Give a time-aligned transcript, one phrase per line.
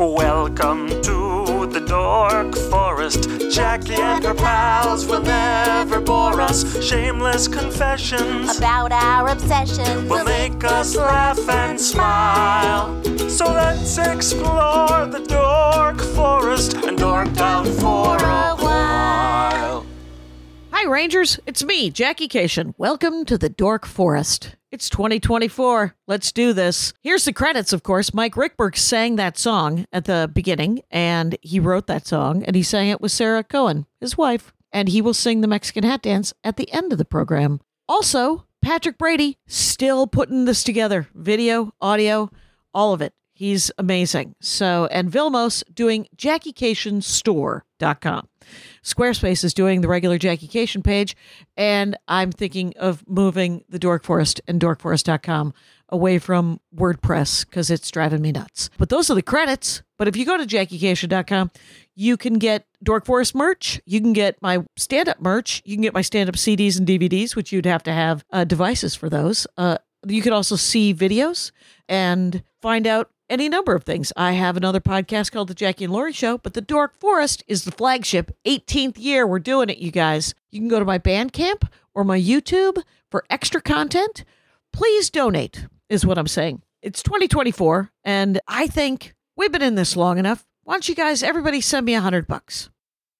[0.00, 3.28] Welcome to the Dork Forest.
[3.50, 6.82] Jackie and her pals will never bore us.
[6.82, 12.98] Shameless confessions about our obsession will make us laugh and smile.
[13.28, 19.84] So let's explore the Dork Forest and dork out for a while.
[20.70, 21.38] Hi, Rangers.
[21.44, 22.72] It's me, Jackie Kashian.
[22.78, 24.56] Welcome to the Dork Forest.
[24.72, 25.96] It's 2024.
[26.06, 26.92] Let's do this.
[27.00, 28.14] Here's the credits, of course.
[28.14, 32.62] Mike Ruekberg sang that song at the beginning, and he wrote that song, and he
[32.62, 34.52] sang it with Sarah Cohen, his wife.
[34.72, 37.60] And he will sing the Mexican hat dance at the end of the program.
[37.88, 42.30] Also, Patrick Brady still putting this together video, audio,
[42.72, 43.12] all of it.
[43.32, 44.36] He's amazing.
[44.40, 48.28] So, and Vilmos doing JackieKashianStore.com.
[48.82, 51.16] Squarespace is doing the regular Jackie Kashian page,
[51.56, 55.54] and I'm thinking of moving the Dork Forest and dorkforest.com
[55.90, 58.70] away from WordPress because it's driving me nuts.
[58.78, 59.82] But those are the credits.
[59.98, 61.50] But if you go to JackieKashian.com,
[61.94, 63.80] you can get Dork Forest merch.
[63.84, 65.62] You can get my stand up merch.
[65.64, 68.44] You can get my stand up CDs and DVDs, which you'd have to have uh,
[68.44, 69.46] devices for those.
[69.56, 71.52] Uh, you can also see videos
[71.88, 74.12] and find out any number of things.
[74.16, 77.64] I have another podcast called The Jackie and Laurie Show, but The Dork Forest is
[77.64, 78.36] the flagship.
[78.44, 80.34] 18th year, we're doing it, you guys.
[80.50, 84.24] You can go to my Bandcamp or my YouTube for extra content.
[84.72, 86.62] Please donate, is what I'm saying.
[86.82, 90.44] It's 2024, and I think we've been in this long enough.
[90.64, 92.68] Why don't you guys, everybody, send me a hundred bucks?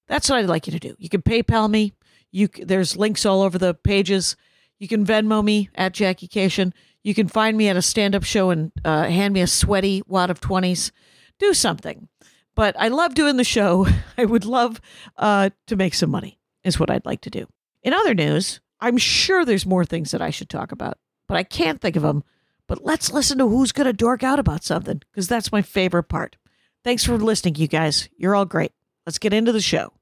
[0.08, 0.96] That's what I'd like you to do.
[0.98, 1.92] You can PayPal me.
[2.32, 4.36] You there's links all over the pages.
[4.78, 6.72] You can Venmo me at Jackie Kashian.
[7.02, 10.02] You can find me at a stand up show and uh, hand me a sweaty
[10.06, 10.90] wad of 20s.
[11.38, 12.08] Do something.
[12.54, 13.86] But I love doing the show.
[14.18, 14.80] I would love
[15.16, 17.46] uh, to make some money, is what I'd like to do.
[17.82, 21.42] In other news, I'm sure there's more things that I should talk about, but I
[21.42, 22.24] can't think of them.
[22.66, 26.04] But let's listen to who's going to dork out about something, because that's my favorite
[26.04, 26.36] part.
[26.84, 28.08] Thanks for listening, you guys.
[28.16, 28.72] You're all great.
[29.06, 29.92] Let's get into the show.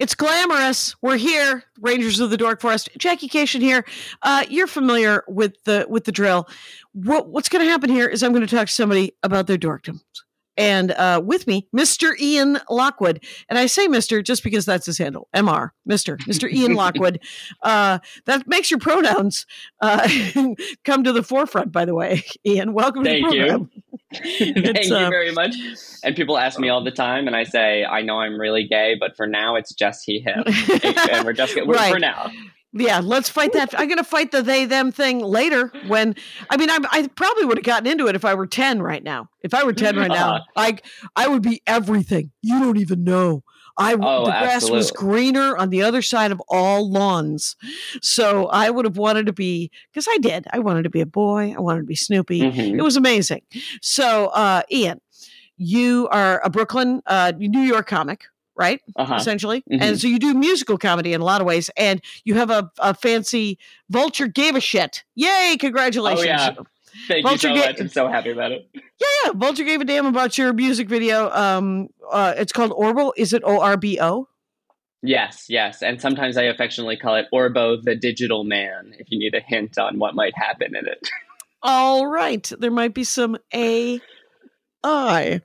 [0.00, 0.96] It's glamorous.
[1.02, 2.88] We're here, Rangers of the Dork Forest.
[2.96, 3.84] Jackie Kashian here.
[4.22, 6.48] Uh, you're familiar with the with the drill.
[6.94, 9.58] What, what's going to happen here is I'm going to talk to somebody about their
[9.58, 10.00] dorkdoms.
[10.56, 12.18] And uh, with me, Mr.
[12.18, 13.24] Ian Lockwood.
[13.48, 14.22] And I say Mr.
[14.22, 16.18] just because that's his handle, MR, Mr.
[16.22, 16.50] Mr.
[16.52, 17.20] Ian Lockwood.
[17.62, 19.46] Uh, that makes your pronouns
[19.80, 20.08] uh,
[20.84, 22.22] come to the forefront, by the way.
[22.46, 23.70] Ian, welcome Thank to the program.
[23.72, 23.82] you.
[24.12, 25.54] Thank you very much.
[26.02, 28.96] And people ask me all the time, and I say, I know I'm really gay,
[28.98, 30.42] but for now, it's just he, him.
[31.10, 31.92] and we're just, we're, Right.
[31.92, 32.30] for now.
[32.72, 33.74] Yeah, let's fight that.
[33.78, 35.72] I'm going to fight the they them thing later.
[35.88, 36.14] When
[36.50, 39.02] I mean, I, I probably would have gotten into it if I were ten right
[39.02, 39.28] now.
[39.42, 40.42] If I were ten right now.
[40.56, 40.78] I
[41.16, 42.30] I would be everything.
[42.42, 43.42] You don't even know.
[43.76, 47.56] I Oh, the grass was greener on the other side of all lawns,
[48.02, 50.46] so I would have wanted to be because I did.
[50.52, 51.54] I wanted to be a boy.
[51.56, 52.40] I wanted to be Snoopy.
[52.40, 52.78] Mhm.
[52.78, 53.42] It was amazing.
[53.80, 55.00] So, uh, Ian,
[55.56, 58.24] you are a Brooklyn, uh, New York comic,
[58.60, 58.80] right?
[58.94, 59.14] Uh-huh.
[59.16, 59.64] essentially.
[59.72, 59.80] Mhm.
[59.80, 62.70] And so you do musical comedy in a lot of ways, and you have a,
[62.78, 65.02] a fancy Vulture gave a shit.
[65.16, 65.56] Yay!
[65.58, 66.26] Congratulations.
[66.26, 66.54] Oh, yeah.
[67.08, 67.80] Thank Vulture you so ga- much.
[67.80, 68.68] I'm so happy about it.
[68.74, 68.80] yeah,
[69.24, 69.32] yeah.
[69.34, 71.30] Vulture gave a damn about your music video.
[71.30, 73.12] Um, uh, it's called Orbo.
[73.16, 74.28] Is it O R B O?
[75.02, 75.82] Yes, yes.
[75.82, 79.78] And sometimes I affectionately call it Orbo the Digital Man, if you need a hint
[79.78, 81.08] on what might happen in it.
[81.62, 82.50] All right.
[82.58, 83.98] There might be some A.
[84.82, 85.40] I,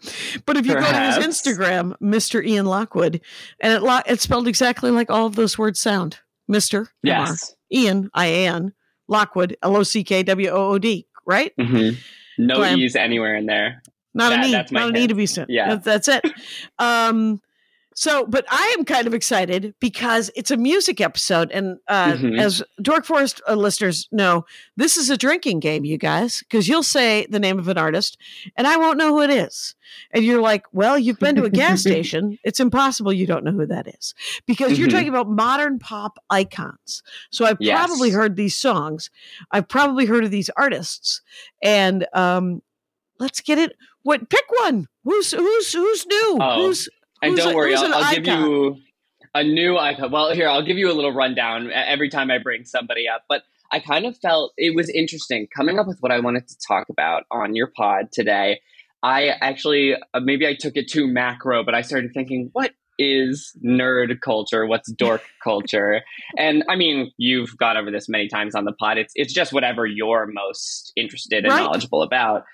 [0.46, 2.46] but if you go to his Instagram, Mr.
[2.46, 3.22] Ian Lockwood,
[3.60, 6.20] and it lo- it's spelled exactly like all of those words sound,
[6.50, 6.88] Mr.
[7.04, 7.56] Yes.
[7.72, 8.74] Ian I A N
[9.08, 11.52] Lockwood L O C K W O O D, right?
[11.60, 11.90] hmm
[12.38, 12.80] No Glam.
[12.80, 13.82] E's anywhere in there.
[14.14, 14.52] Not That- an E.
[14.72, 15.10] Not an E hint.
[15.10, 15.50] to be sent.
[15.50, 15.76] Yeah.
[15.76, 16.24] That- that's it.
[16.80, 17.42] Um,
[17.98, 22.38] so, but I am kind of excited because it's a music episode, and uh, Mhm.
[22.40, 24.46] as Dork Forest uh, listeners know,
[24.76, 28.18] this is a drinking game, you guys, because you'll say the name of an artist,
[28.58, 29.76] and I won't know who it is,
[30.12, 32.38] and you're like, "Well, you've been to a gas station.
[32.44, 34.14] It's impossible you don't know who that is,"
[34.46, 34.92] because you're Mhm.
[34.92, 37.02] talking about modern pop icons.
[37.32, 37.78] So I've Yes.
[37.88, 39.10] probably heard these songs.
[39.52, 41.22] I've probably heard of these artists,
[41.64, 42.62] and um,
[43.20, 43.78] let's get it.
[44.04, 44.88] What pick one?
[45.06, 46.38] Who's who's who's new?
[46.42, 46.90] Oh, who's
[47.28, 48.78] And don't a- worry, I'll, I'll give you
[49.34, 50.12] a new icon.
[50.12, 53.24] Well, here, I'll give you a little rundown every time I bring somebody up.
[53.28, 56.56] But I kind of felt it was interesting coming up with what I wanted to
[56.68, 58.62] talk about on your pod today.
[59.04, 63.52] I actually, uh, maybe I took it too macro, but I started thinking, what is
[63.64, 64.66] nerd culture?
[64.66, 66.02] What's dork culture?
[66.38, 68.98] And I mean, you've gone over this many times on the pod.
[68.98, 71.64] It's it's just whatever you're most interested and Right.
[71.64, 72.46] knowledgeable about.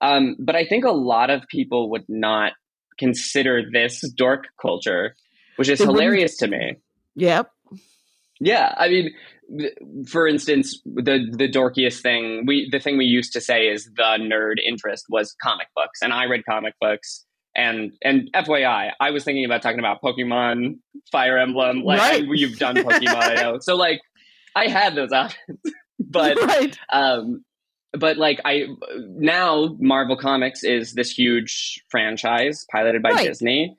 [0.00, 2.54] Um, but I think a lot of people would not
[3.00, 5.16] consider this dork culture,
[5.56, 6.76] which is hilarious to me.
[7.16, 7.50] Yep.
[8.42, 9.10] Yeah, I mean,
[10.06, 14.16] for instance, the the dorkiest thing we the thing we used to say is the
[14.20, 17.24] nerd interest was comic books, and I read comic books.
[17.56, 20.78] And and FYI, I was thinking about talking about Pokemon,
[21.10, 22.24] Fire Emblem, like Right.
[22.24, 23.58] you've done Pokemon, I know.
[23.62, 24.00] So like
[24.54, 25.58] I had those options.
[25.98, 26.78] but right.
[26.92, 27.44] um
[27.92, 28.66] but like I
[28.98, 33.26] now Marvel Comics is this huge franchise piloted by Right.
[33.26, 33.76] Disney.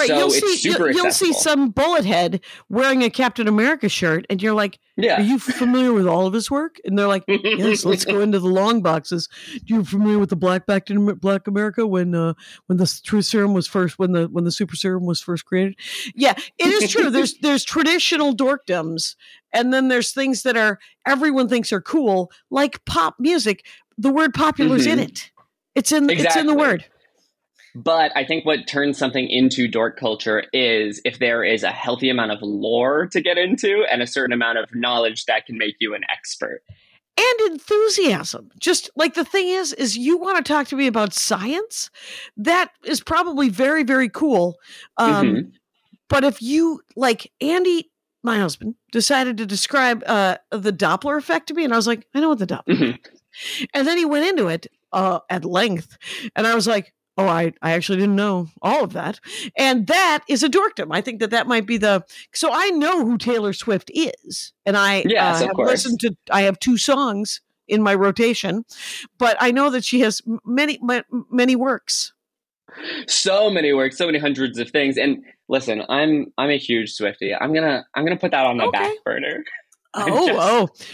[0.00, 0.08] Right.
[0.08, 4.42] So you'll see you'll, you'll see some bullet head wearing a Captain America shirt, and
[4.42, 6.76] you're like, Are you familiar with all of his work?
[6.84, 9.28] And they're like, Yes, let's go into the long boxes.
[9.66, 10.86] Do you familiar with the Black Back
[11.20, 12.34] Black America when uh,
[12.66, 15.76] when the true serum was first when the when the super serum was first created?
[16.14, 17.10] Yeah, it is true.
[17.10, 19.16] there's there's traditional dorkdoms,
[19.52, 23.64] and then there's things that are everyone thinks are cool, like pop music.
[23.98, 25.08] The word popular is in Mhm.
[25.08, 25.30] it.
[25.74, 26.84] It's in it's in the word.
[27.74, 32.10] But I think what turns something into dork culture is if there is a healthy
[32.10, 35.76] amount of lore to get into and a certain amount of knowledge that can make
[35.80, 36.62] you an expert.
[37.18, 38.50] and enthusiasm.
[38.58, 41.90] Just like the thing is, is you want to talk to me about science?
[42.36, 44.56] That is probably very, very cool.
[44.96, 45.52] Um, Mhm.
[46.08, 47.90] But if you like Andy,
[48.22, 52.06] my husband, decided to describe uh, the Doppler effect to me, and I was like,
[52.14, 52.64] I know what the Doppler.
[52.78, 52.88] Mhm.
[52.94, 53.66] effect is.
[53.74, 55.98] And then he went into it uh, at length,
[56.34, 56.94] and I was like.
[57.20, 59.20] Oh, I, I actually didn't know all of that.
[59.56, 60.88] And that is a dorkdom.
[60.90, 62.04] I think that that might be the.
[62.34, 64.52] So I know who Taylor Swift is.
[64.66, 68.64] And I Yes, uh, have listened to, I have two songs in my rotation,
[69.18, 70.80] but I know that she has many,
[71.30, 72.12] many works.
[73.06, 74.96] So many works, so many hundreds of things.
[74.96, 77.34] And listen, I'm I'm a huge Swifty.
[77.34, 78.78] I'm gonna I'm gonna put that on the Okay.
[78.78, 79.44] back burner.
[79.92, 80.38] Oh, just-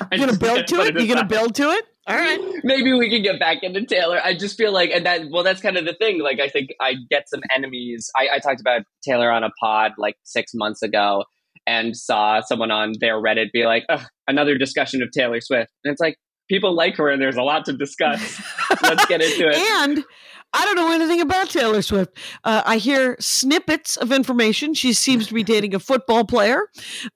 [0.01, 0.95] oh, you're gonna build to put it.
[1.05, 1.85] You're gonna build to it.
[2.09, 2.39] All right.
[2.63, 4.21] Maybe we can get back into Taylor.
[4.23, 6.21] I just feel like, and that, well, that's kind of the thing.
[6.21, 8.11] Like, I think I get some enemies.
[8.17, 11.25] I, I talked about Taylor on a pod like six months ago
[11.67, 13.85] and saw someone on their Reddit be like,
[14.29, 15.73] another discussion of Taylor Swift.
[15.85, 16.17] And it's like,
[16.49, 18.41] people like her and there's a lot to discuss.
[18.83, 19.57] Let's get into it.
[19.57, 20.05] And
[20.57, 22.17] I don't know anything about Taylor Swift.
[22.45, 24.73] Uh, I hear snippets of information.
[24.75, 26.63] She seems to be dating a football player.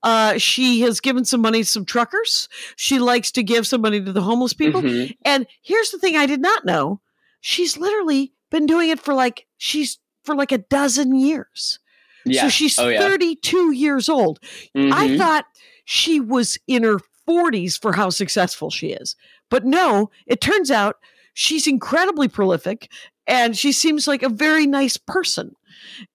[0.03, 2.49] Uh, she has given some money to some truckers.
[2.77, 4.83] She likes to give some money to the homeless people.
[4.83, 5.17] Mhm.
[5.25, 7.01] And here's the thing I did not know.
[7.41, 11.79] She's literally been doing it for like she's for like a dozen years.
[12.27, 12.43] Yeah.
[12.43, 12.99] So she's oh, yeah.
[13.01, 14.39] 32 years old.
[14.75, 15.19] I Mhm.
[15.19, 15.47] thought
[15.87, 19.17] she was in her 40s for how successful she is.
[19.49, 20.97] But no, it turns out
[21.33, 22.91] she's incredibly prolific
[23.31, 25.55] and she seems like a very nice person.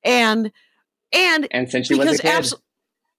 [0.04, 0.52] And
[1.14, 2.30] and and since she was a because kid.
[2.30, 2.56] abs-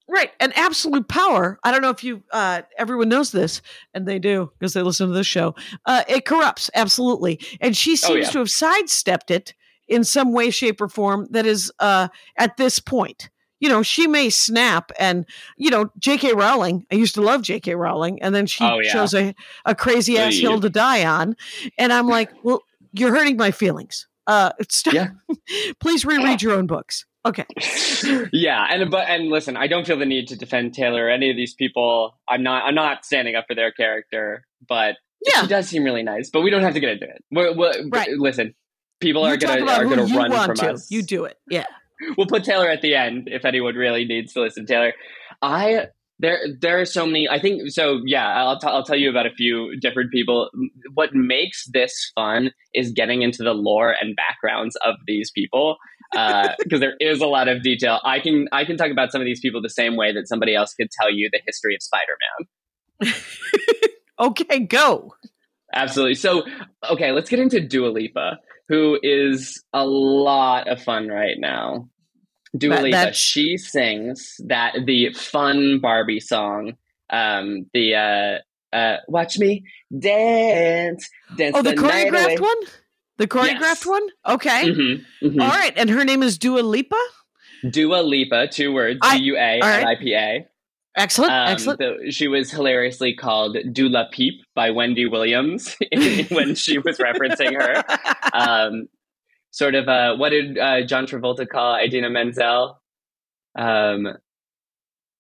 [0.09, 1.59] right, and absolute power.
[1.65, 3.63] I don't know if you uh everyone knows this
[3.95, 5.55] and they do because they listen to this show.
[5.85, 7.41] Uh it corrupts absolutely.
[7.61, 8.31] And she seems Oh, yeah.
[8.31, 9.55] to have sidestepped it
[9.89, 14.07] in some way shape or form that is uh at this point you know, she
[14.07, 15.25] may snap and,
[15.57, 16.35] you know, J.K.
[16.35, 17.75] Rowling, I used to love J.K.
[17.75, 18.93] Rowling, and then she Oh, yeah.
[18.93, 19.35] chose a,
[19.65, 21.35] a crazy ass hill to die on.
[21.79, 22.61] And I'm like, well,
[22.99, 24.07] you're hurting my feelings.
[24.27, 24.95] Uh, stop.
[24.95, 25.09] Yeah.
[25.81, 27.05] Please reread your own books.
[27.25, 27.45] Okay.
[28.33, 31.29] yeah, and but and listen, I don't feel the need to defend Taylor or any
[31.31, 32.17] of these people.
[32.29, 32.65] I'm not.
[32.65, 34.97] I'm not standing up for their character, but
[35.27, 35.41] Yeah.
[35.43, 36.31] she does seem really nice.
[36.31, 37.25] But we don't have to get into it.
[37.33, 38.11] We're, we're, Right.
[38.11, 38.55] Listen,
[39.01, 40.73] people You are gonna are gonna run from to.
[40.75, 40.89] us.
[40.91, 41.37] You do it.
[41.49, 41.65] Yeah.
[42.17, 44.93] We'll put Taylor at the end if anyone really needs to listen Taylor.
[45.43, 45.87] I
[46.19, 47.29] there there are so many.
[47.29, 48.01] I think so.
[48.05, 50.51] Yeah, I'll t- I'll tell you about a few different people.
[50.95, 55.77] What makes this fun is getting into the lore and backgrounds of these people
[56.17, 58.01] uh, because there is a lot of detail.
[58.05, 60.55] I can I can talk about some of these people the same way that somebody
[60.55, 62.17] else could tell you the history of Spider
[63.01, 63.13] Man.
[64.19, 65.15] Okay, go.
[65.75, 66.15] Absolutely.
[66.15, 66.45] So,
[66.91, 68.39] okay, let's get into Dua Lipa,
[68.69, 71.89] who is a lot of fun right now.
[72.57, 76.75] Dua That- Lipa, she sings that the fun Barbie song,
[77.11, 79.65] um, the uh, uh, "Watch Me
[79.99, 82.07] Dance, Dance." Oh, the away.
[82.11, 82.57] choreographed one?
[83.19, 83.87] The choreographed Yes.
[83.87, 84.07] one?
[84.29, 84.63] Okay.
[84.69, 85.41] Mhm, mhm.
[85.43, 85.73] All right.
[85.77, 86.97] And her name is Dua Lipa?
[87.71, 89.61] Dua Lipa, two words, D U A.
[89.63, 90.47] L I P A.
[90.99, 91.33] Excellent.
[91.33, 91.79] Um, Excellent.
[91.79, 95.77] the- she was hilariously called Dula Peep by Wendy Williams
[96.31, 97.83] when she was referencing her.
[98.33, 98.89] um,
[99.57, 102.79] sort of uh, what did uh, John Travolta call Idina Menzel?
[103.59, 104.07] Um,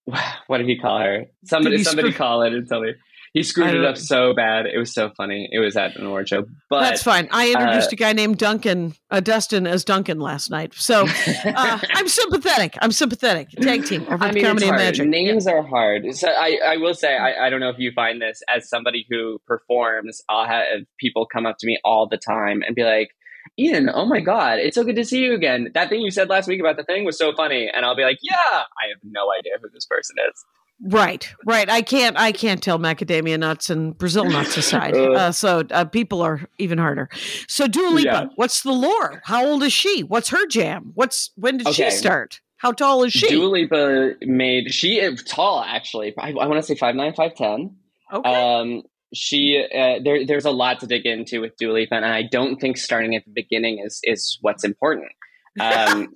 [0.46, 1.24] what did he call her?
[1.46, 2.92] Somebody, somebody screw- call it and tell me.
[3.32, 4.64] He screwed it up so bad.
[4.64, 5.46] It was so funny.
[5.52, 7.28] It was at an award show, but That's fine.
[7.30, 10.72] I introduced uh, a guy named Duncan, uh, Dustin, as Duncan last night.
[10.72, 12.78] So uh, I'm sympathetic.
[12.80, 13.50] I'm sympathetic.
[13.50, 14.76] Tag team I mean, Comedy and.
[14.76, 15.06] Magic.
[15.06, 16.14] Names are hard.
[16.14, 19.06] So I, I will say, I, I don't know if you find this as somebody
[19.10, 20.22] who performs.
[20.30, 20.64] I'll have
[20.98, 23.10] people come up to me all the time and be like,
[23.58, 25.70] "Ian, oh my god, it's so good to see you again.
[25.74, 28.02] That thing you said last week about the thing was so funny." And I'll be
[28.04, 30.44] like, "Yeah, I have no idea who this person is."
[30.82, 31.70] Right, right.
[31.70, 32.18] I can't.
[32.18, 34.94] I can't tell macadamia nuts and Brazil nuts aside.
[34.96, 35.12] Uh.
[35.12, 37.08] Uh, so uh, people are even harder.
[37.48, 38.24] So Dua Lipa, Yeah.
[38.34, 39.22] what's the lore?
[39.24, 40.02] How old is she?
[40.02, 40.92] What's her jam?
[40.94, 41.88] What's when did Okay.
[41.88, 42.40] she start?
[42.58, 43.28] How tall is she?
[43.28, 46.12] Dua Lipa made she is tall actually.
[46.18, 47.76] I, I want to say five nine, five ten.
[48.12, 48.28] okay.
[48.34, 48.82] Um,
[49.16, 52.60] she uh, there there's a lot to dig into with Dua Lipa, and I don't
[52.60, 55.12] think starting at the beginning is is what's important.
[55.58, 56.14] Um,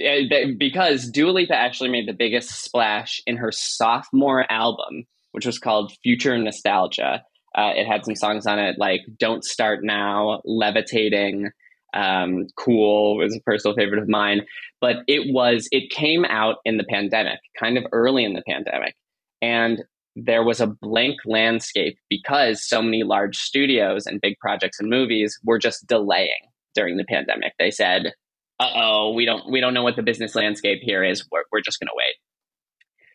[0.00, 5.60] eh, because Dua Lipa actually made the biggest splash in her sophomore album, which was
[5.60, 7.22] called Future Nostalgia.
[7.56, 11.50] Uh, it had some songs on it like "Don't Start Now," "Levitating,"
[11.94, 14.40] um, "Cool" was a personal favorite of mine.
[14.80, 18.96] But it was it came out in the pandemic, kind of early in the pandemic,
[19.40, 19.84] and
[20.24, 25.38] there was a blank landscape because so many large studios and big projects and movies
[25.44, 26.40] were just delaying
[26.74, 27.52] during the pandemic.
[27.58, 28.12] They said,
[28.60, 31.26] "Uh oh, we don't we don't know what the business landscape here is.
[31.30, 32.14] We're we're just going to wait."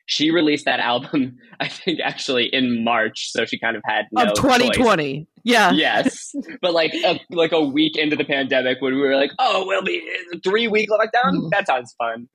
[0.05, 4.23] She released that album, I think, actually in March, so she kind of had no
[4.23, 4.57] of choice.
[4.57, 5.27] 2020.
[5.45, 5.71] Yeah.
[5.71, 9.65] Yes, but like a, like a week into the pandemic, when we were like, "Oh,
[9.67, 10.01] we'll be
[10.43, 11.49] three week lockdown," Mhm.
[11.51, 12.27] that sounds fun.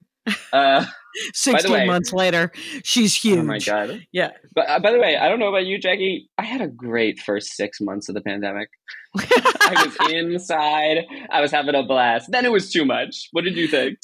[0.52, 0.84] Uh,
[1.34, 2.52] 16 way- months later,
[2.84, 3.38] she's huge.
[3.38, 4.06] oh my god!
[4.12, 4.30] Yeah.
[4.54, 6.28] But uh, by the way, I don't know about you, Jackie.
[6.38, 8.68] I had a great first six months of the pandemic.
[9.16, 11.06] I was inside.
[11.30, 12.30] I was having a blast.
[12.30, 13.28] Then it was too much.
[13.32, 13.98] What did you think?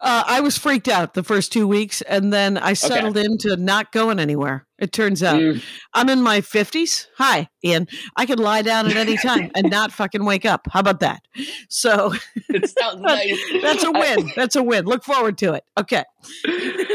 [0.00, 3.92] Uh, I was freaked out the first two weeks, and then I settled into not
[3.92, 4.66] going anywhere.
[4.78, 7.06] It turns out Mm, I'm in my 50s.
[7.16, 7.88] Hi, Ian.
[8.16, 10.68] I can lie down at any time and not fucking wake up.
[10.70, 11.22] How about that?
[11.68, 12.12] So
[12.48, 13.38] it sounds nice.
[13.62, 14.30] that's a win.
[14.36, 14.84] That's a win.
[14.84, 15.64] Look forward to it.
[15.76, 16.04] Okay.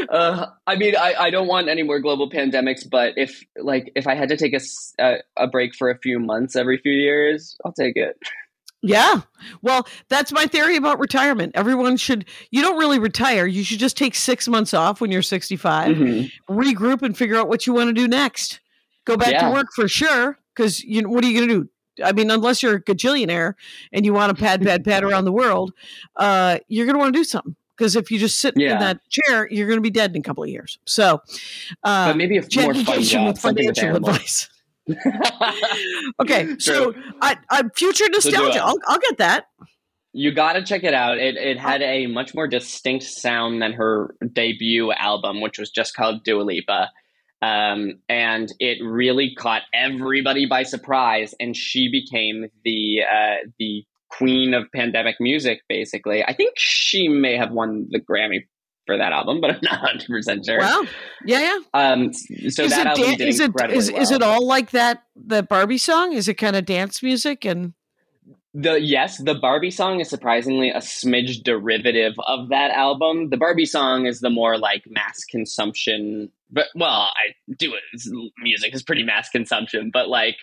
[0.09, 4.07] uh, I mean, I, I don't want any more global pandemics, but if like if
[4.07, 4.55] I had to take
[4.99, 8.17] a, a break for a few months every few years, I'll take it.
[8.85, 9.21] Yeah.
[9.61, 11.53] Well, that's my theory about retirement.
[11.55, 13.45] Everyone should, you don't really retire.
[13.47, 16.31] You should just take six months off when you're 65, Mhm.
[16.49, 18.59] regroup and figure out what you want to do next.
[19.05, 19.47] Go back Yeah.
[19.47, 20.37] to work for sure.
[20.53, 21.69] Because you know, what are you going to do?
[22.03, 23.53] I mean, unless you're a gajillionaire
[23.93, 25.71] and you want to pad, pad, pad around the world,
[26.17, 27.55] uh, you're going to want to do something.
[27.77, 28.73] Because if you just sit Yeah.
[28.73, 30.77] in that chair, you're going to be dead in a couple of years.
[30.85, 31.21] So,
[31.83, 34.49] uh, But maybe a more fun Jackie job, with financial advice.
[36.19, 37.03] Okay, so True.
[37.21, 38.59] I, I future nostalgia.
[38.59, 38.61] it.
[38.61, 39.45] I'll, I'll get that.
[40.13, 41.17] You got to check it out.
[41.17, 45.95] It it had a much more distinct sound than her debut album, which was just
[45.95, 46.89] called Dua Lipa.
[47.41, 54.53] Um, and it really caught everybody by surprise, and she became the uh, the queen
[54.53, 55.61] of pandemic music.
[55.67, 58.45] Basically, I think she may have won the Grammy
[58.85, 60.59] for that album, but I'm not 100 percent sure.
[60.59, 60.83] Wow.
[61.25, 61.59] Yeah, yeah.
[61.73, 64.45] Um, so is that it album dan- did is it incredibly is, is it all
[64.45, 66.13] like that the Barbie song?
[66.13, 67.73] Is it kind of dance music and
[68.53, 73.29] The yes, the Barbie song is surprisingly a smidge derivative of that album.
[73.29, 78.31] The Barbie song is the more like mass consumption, but well, I do it.
[78.37, 80.37] Music is pretty mass consumption, but like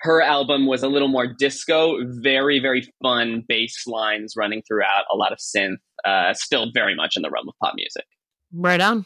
[0.00, 5.16] her album was a little more disco, very very fun bass lines running throughout, a
[5.16, 5.76] lot of synth.
[6.04, 8.04] Uh, still very much in the realm of pop music.
[8.54, 9.04] right on?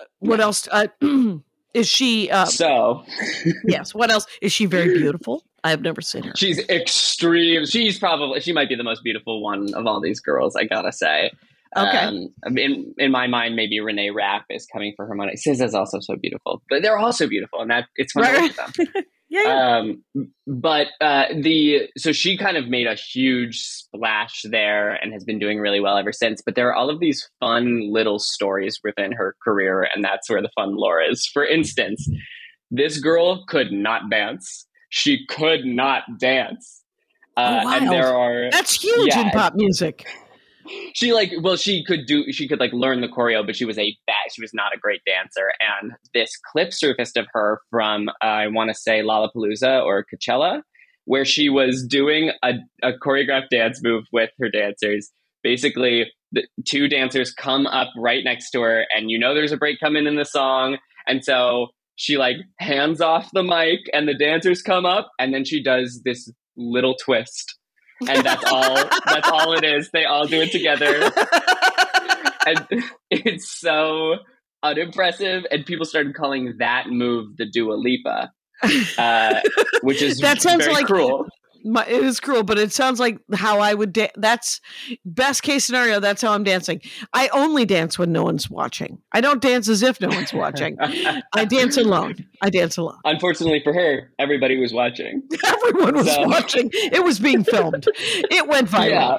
[0.00, 0.66] Uh, What else?
[0.70, 0.88] Uh,
[1.74, 2.30] is she?
[2.30, 3.04] Uh, So
[3.64, 3.94] yes.
[3.94, 4.26] What else?
[4.42, 5.44] Is she very beautiful?
[5.62, 6.32] I have never seen her.
[6.36, 7.66] she's extreme.
[7.66, 10.56] She's probably she might be the most beautiful one of all these girls.
[10.56, 11.30] I gotta say.
[11.76, 11.98] Okay.
[11.98, 15.34] Um, in in my mind, maybe Renee Rapp is coming for her money.
[15.36, 18.42] is also so beautiful, but they're also beautiful, and that it's fun to Right.
[18.42, 19.04] look at them.
[19.30, 19.42] yeah.
[19.44, 19.78] yeah.
[19.78, 20.04] Um,
[20.46, 25.38] but uh, the so she kind of made a huge splash there and has been
[25.38, 26.42] doing really well ever since.
[26.44, 30.42] But there are all of these fun little stories within her career, and that's where
[30.42, 31.26] the fun lore is.
[31.26, 32.08] For instance,
[32.70, 34.66] this girl could not dance.
[34.90, 36.82] She could not dance.
[37.36, 40.04] Uh, Oh, and there are That's huge in pop music.
[40.94, 43.78] She like well she could do she could like learn the choreo but she was
[43.78, 45.52] a bad she was not a great dancer.
[45.80, 50.62] And this clip surfaced of her from uh, i want to say lollapalooza or coachella
[51.04, 52.52] where she was doing a,
[52.82, 55.10] a choreographed dance move with her dancers.
[55.42, 59.56] Basically the two dancers come up right next to her and you know there's a
[59.56, 60.78] break coming in the song.
[61.06, 65.44] And so she like hands off the mic and the dancers come up and then
[65.44, 67.58] she does this little twist
[68.08, 68.74] and that's all
[69.06, 69.90] that's all it is.
[69.92, 71.10] They all do it together.
[72.46, 74.16] And it's so
[74.62, 75.44] unimpressive.
[75.50, 78.32] And people started calling that move the Dua Lipa
[78.98, 79.40] uh,
[79.82, 81.26] which is That sounds very like- cruel
[81.64, 83.92] My, it is cruel, but it sounds like how I would.
[83.92, 84.60] Da- that's
[85.04, 86.00] best case scenario.
[86.00, 86.80] That's how I'm dancing.
[87.12, 88.98] I only dance when no one's watching.
[89.12, 90.76] I don't dance as if no one's watching.
[90.80, 92.26] I dance alone.
[92.42, 92.98] I dance alone.
[93.04, 96.70] unfortunately for her everybody was watching Everyone was So- watching.
[96.72, 97.86] It was being filmed.
[97.94, 98.90] It went viral.
[98.90, 99.18] yeah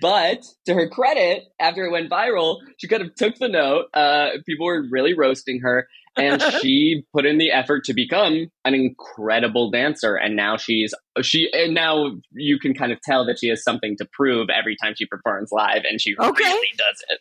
[0.00, 3.86] but to her credit, after it went viral, she kind of took the note.
[3.94, 5.86] Uh, people were really roasting her,
[6.18, 10.14] and she put in the effort to become an incredible dancer.
[10.16, 13.96] And now she's she, and now you can kind of tell that she has something
[13.98, 16.44] to prove every time she performs live, and she Okay.
[16.44, 17.20] really does it.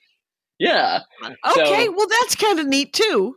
[0.60, 1.00] Yeah.
[1.24, 3.36] Okay, So- well that's kind of neat too.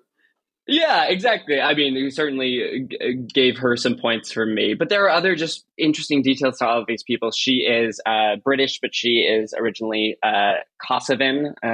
[0.67, 1.61] Yeah, exactly.
[1.61, 5.35] I mean, you certainly g- gave her some points from me, but there are other
[5.35, 7.33] just interesting details to all of these people.
[7.33, 10.53] She is uh, British, but she is originally uh,
[10.89, 11.67] Kosovan, uh,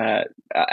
[0.54, 0.64] uh,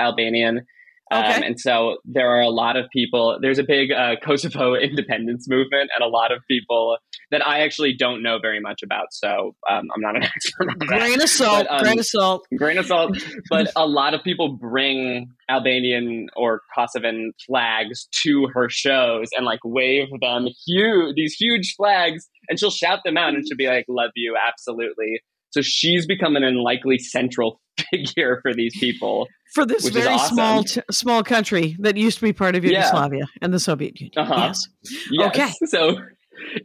[1.13, 1.37] Albanian.
[1.37, 3.37] Um, and so there are a lot of people.
[3.41, 6.97] There's a big uh, Kosovo independence movement, and a lot of people
[7.31, 9.07] that I actually don't know very much about.
[9.11, 12.05] So um, I'm not an expert on that Grain of salt, But, um, grain of
[12.05, 12.47] salt.
[12.57, 13.17] grain of salt.
[13.49, 19.59] But a lot of people bring Albanian or Kosovan flags to her shows and like
[19.63, 23.85] wave them huge these huge flags, and she'll shout them out and she'll be like,
[23.87, 27.59] "Love you, absolutely." So she's become an unlikely central
[27.91, 29.27] figure for these people.
[29.53, 30.35] For this very awesome.
[30.35, 32.77] small t- small country that used to be part of Yeah.
[32.79, 34.13] Yugoslavia and the Soviet Union.
[34.17, 34.35] Uh-huh.
[34.37, 34.67] Yes.
[35.11, 35.27] Yes.
[35.29, 35.51] Okay.
[35.67, 35.97] So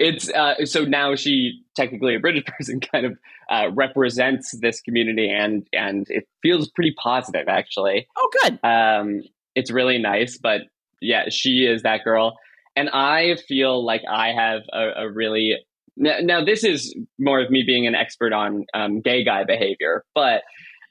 [0.00, 3.18] it's uh, so now she technically a British person kind of
[3.50, 8.06] uh, represents this community and and it feels pretty positive actually.
[8.16, 8.58] Oh, good.
[8.64, 9.22] Um,
[9.54, 10.62] it's really nice, but
[11.00, 12.36] yeah, she is that girl,
[12.76, 15.56] and I feel like I have a, a really
[15.96, 16.44] now, now.
[16.44, 20.42] This is more of me being an expert on um, gay guy behavior, but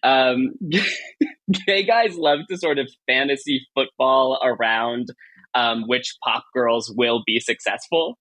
[0.08, 0.54] um,
[1.68, 5.08] gay guys love to sort of fantasy football around
[5.56, 8.18] um, which pop girls will be successful.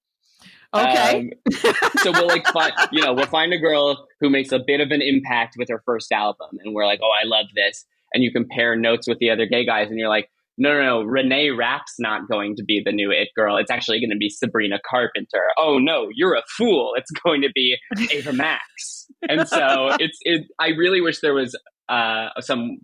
[0.74, 1.30] Okay.
[1.54, 4.80] Um, so we'll like find, you know, we'll find a girl who makes a bit
[4.80, 7.84] of an impact with her first album, and we're like, oh, I love this.
[8.12, 10.28] And you compare notes with the other gay guys, and you're like,
[10.58, 13.58] no, no, no, Renee Rapp's not going to be the new it girl.
[13.58, 15.44] It's actually going to be Sabrina Carpenter.
[15.58, 16.92] Oh no, you're a fool.
[16.96, 17.76] It's going to be
[18.10, 19.05] Ava Max.
[19.28, 20.46] And so it's it.
[20.58, 21.56] I really wish there was
[21.88, 22.78] uh, some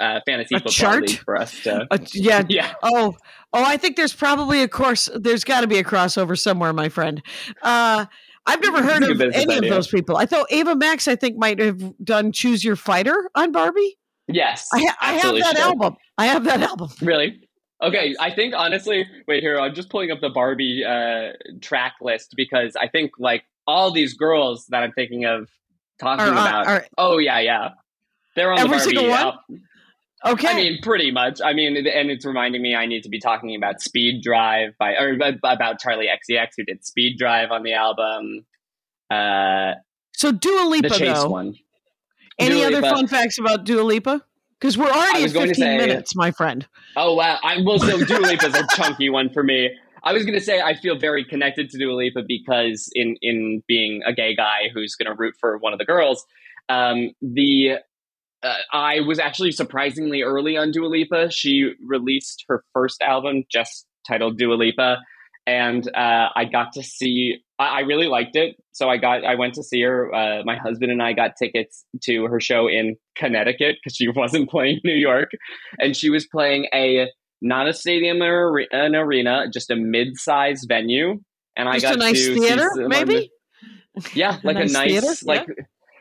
[0.00, 1.10] uh, fantasy A football chart?
[1.10, 1.86] for us to.
[1.90, 2.42] Uh, yeah.
[2.48, 3.14] Yeah, Oh,
[3.52, 5.08] oh, I think there's probably a course.
[5.14, 7.22] There's got to be a crossover somewhere, my friend.
[7.62, 8.06] Uh,
[8.46, 9.58] I've never heard of any idea.
[9.58, 10.16] of those people.
[10.16, 13.96] I thought Ava Max, I think, might have done "Choose Your Fighter" on Barbie.
[14.28, 15.64] yes, I, ha- I have that sure.
[15.66, 15.96] album.
[16.18, 16.90] I have that album.
[17.00, 17.40] Really?
[17.82, 19.58] Okay, I think honestly, wait here.
[19.58, 24.12] I'm just pulling up the Barbie uh, track list because I think like all these
[24.14, 25.48] girls that I'm thinking of
[25.98, 26.66] talking Are, uh, about.
[26.66, 27.68] are- oh yeah, yeah,
[28.36, 28.96] they're on Every the Barbie.
[28.96, 29.34] single one?
[30.26, 30.48] okay.
[30.48, 31.40] I mean, pretty much.
[31.44, 34.94] I mean, and it's reminding me I need to be talking about Speed Drive by
[34.94, 38.44] or about Charli XCX who did Speed Drive on the album.
[39.10, 39.74] Uh,
[40.14, 41.28] so Dua Lipa, the Chase though.
[41.28, 41.54] one.
[42.38, 42.90] Any Dua other Lipa.
[42.90, 44.22] fun facts about Dua Lipa?
[44.60, 46.66] Because we're already at 15 say- minutes, my friend.
[46.96, 47.38] Oh wow!
[47.42, 49.70] I well, so Dua Lipa is a chunky one for me.
[50.04, 53.62] I was going to say I feel very connected to Dua Lipa because in in
[53.66, 56.24] being a gay guy who's going to root for one of the girls,
[56.68, 57.78] um, the
[58.42, 61.30] uh, I was actually surprisingly early on Dua Lipa.
[61.30, 64.98] She released her first album just titled Dua Lipa,
[65.46, 67.38] and uh, I got to see.
[67.58, 69.24] I, I really liked it, so I got.
[69.24, 70.14] I went to see her.
[70.14, 74.50] Uh, my husband and I got tickets to her show in Connecticut because she wasn't
[74.50, 75.30] playing New York,
[75.78, 77.08] and she was playing a
[77.44, 81.20] not a stadium or an arena, just a mid-sized venue.
[81.56, 83.30] And I Just got a nice to see theater, maybe?
[84.14, 85.46] yeah, like a nice nice, theater, like.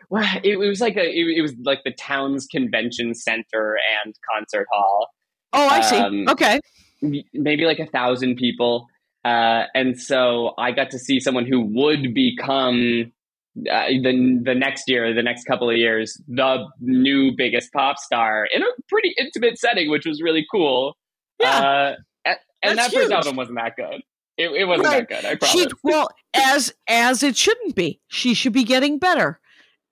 [0.10, 1.04] Well, it, it was like a.
[1.04, 5.10] It, it was like the town's convention center and concert hall
[5.54, 5.98] Oh, I see.
[5.98, 6.60] Um, okay.
[7.02, 8.88] maybe like a thousand people.
[9.24, 13.12] Uh, and so I got to see someone who would become
[13.72, 18.48] uh, the the next year, the next couple of years, the new biggest pop star
[18.54, 20.98] in a pretty intimate setting, which was really cool.
[21.44, 21.96] Yeah.
[22.26, 22.34] Uh,
[22.66, 23.12] and That's that first huge.
[23.12, 24.02] album wasn't that good.
[24.38, 25.08] It, it wasn't Right.
[25.10, 25.44] that good.
[25.44, 28.00] I She well, as as it shouldn't be.
[28.08, 29.40] She should be getting better.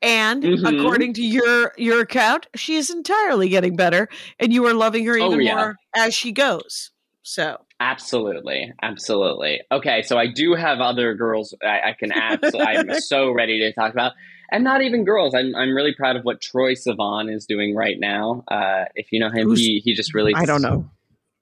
[0.02, 0.80] And Mhm.
[0.80, 4.08] according to your your account, she is entirely getting better,
[4.40, 5.56] and you are loving her Oh, even yeah.
[5.56, 6.92] more as she goes.
[7.24, 9.60] So Absolutely, absolutely.
[9.72, 12.40] Okay, so I do have other girls I, I can add.
[12.52, 14.14] So I'm so ready to talk about,
[14.52, 15.36] and not even girls.
[15.36, 18.44] I'm I'm really proud of what Troye Sivan is doing right now.
[18.48, 20.40] Uh, if you know him, Who's- he he just released.
[20.40, 20.90] I don't know.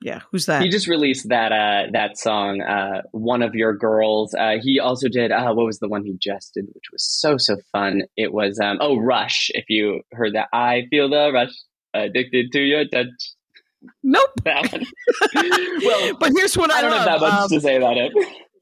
[0.01, 0.61] Yeah, who's that?
[0.61, 4.33] He just released that uh that song, uh, one of your girls.
[4.33, 7.35] Uh, he also did uh, what was the one he just did, which was so
[7.37, 8.03] so fun.
[8.15, 9.49] It was um oh Rush.
[9.53, 11.51] If you heard that, I feel the rush,
[11.93, 13.07] addicted to your touch.
[14.03, 14.29] nope.
[14.45, 14.85] That one.
[15.85, 17.07] well, But here's what I, I don't love.
[17.07, 18.13] have that much um, to say about it.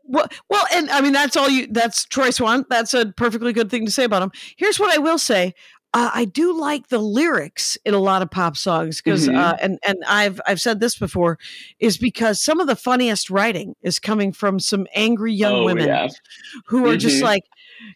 [0.09, 1.67] Well, well, and I mean that's all you.
[1.69, 2.65] That's Troy Swan.
[2.69, 4.31] That's a perfectly good thing to say about him.
[4.57, 5.53] Here's what I will say:
[5.97, 9.35] uh, I do like the lyrics in a lot of pop songs because, Mhm.
[9.35, 11.39] uh, and and I've I've said this before,
[11.79, 15.87] is because some of the funniest writing is coming from some angry young oh women
[15.87, 16.07] yeah.
[16.67, 17.23] who are just Mhm.
[17.23, 17.43] like,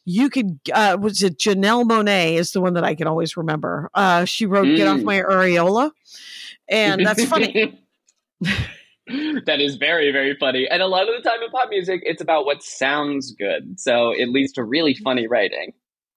[0.05, 3.89] you could uh was it Janelle Monáe is the one that I can always remember.
[3.93, 5.03] Uh she wrote Get Off Mm.
[5.03, 5.91] My Areola.
[6.67, 7.77] And that's funny.
[9.45, 10.67] that is very, very funny.
[10.69, 13.79] And a lot of the time in pop music, it's about what sounds good.
[13.79, 15.73] So it leads to really funny writing.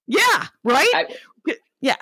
[0.06, 0.88] yeah, right?
[0.94, 1.06] I-
[1.84, 1.96] yeah.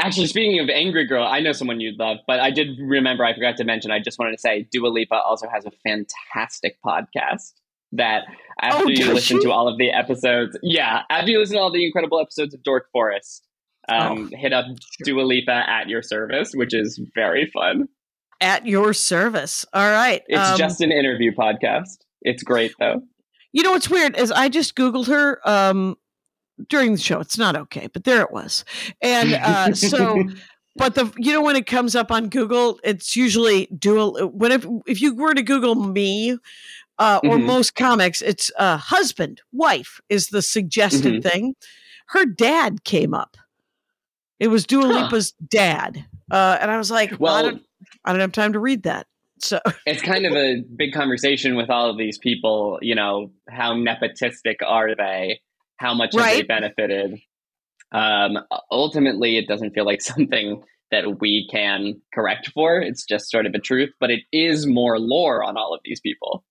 [0.00, 3.34] Actually, speaking of Angry Girl, I know someone you'd love, but I did remember, I
[3.34, 7.52] forgot to mention, I just wanted to say Dua Lipa also has a fantastic podcast
[7.92, 8.22] that
[8.62, 9.42] after Oh, you listen she?
[9.46, 12.62] to all of the episodes, yeah, after you listen to all the incredible episodes of
[12.62, 13.44] Dork Forest,
[13.88, 14.66] um, hit up
[15.02, 17.88] Dua Lipa at your service, which is very fun.
[18.40, 19.64] At your service.
[19.72, 20.22] All right.
[20.28, 21.98] It's Um, just an interview podcast.
[22.22, 23.02] It's great though.
[23.52, 25.96] You know what's weird is I just Googled her um
[26.68, 27.20] during the show.
[27.20, 28.64] It's not okay, but there it was.
[29.02, 30.24] And uh so
[30.76, 34.66] but the you know when it comes up on Google, it's usually dual when if
[34.86, 36.38] if you were to Google me
[36.98, 37.46] uh or Mhm.
[37.46, 41.22] most comics, it's uh husband, wife is the suggested Mhm.
[41.22, 41.54] thing.
[42.08, 43.36] Her dad came up.
[44.40, 44.88] It was Dua Huh.
[44.92, 46.04] Lipa's dad.
[46.30, 47.62] Uh and I was like, well, I don't
[48.04, 49.06] I don't have time to read that.
[49.40, 52.78] So it's kind of a big conversation with all of these people.
[52.82, 55.40] You know, how nepotistic are they?
[55.78, 57.20] How much have they benefited?
[57.92, 58.38] Um,
[58.70, 62.80] ultimately, it doesn't feel like something that we can correct for.
[62.80, 66.00] It's just sort of a truth, but it is more lore on all of these
[66.00, 66.44] people.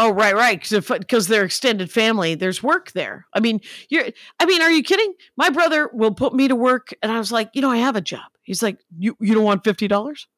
[0.00, 0.60] Oh, right, right.
[0.70, 3.26] Because they're extended family, there's work there.
[3.34, 4.04] I mean, you're.
[4.38, 5.12] I mean, are you kidding?
[5.36, 7.96] My brother will put me to work, and I was like, you know, I have
[7.96, 8.30] a job.
[8.42, 10.28] He's like, you you don't want fifty dollars?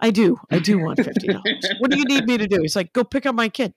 [0.00, 0.38] I do.
[0.50, 1.64] I do want fifty dollars.
[1.78, 2.60] what do you need me to do?
[2.60, 3.72] He's like, go pick up my kid.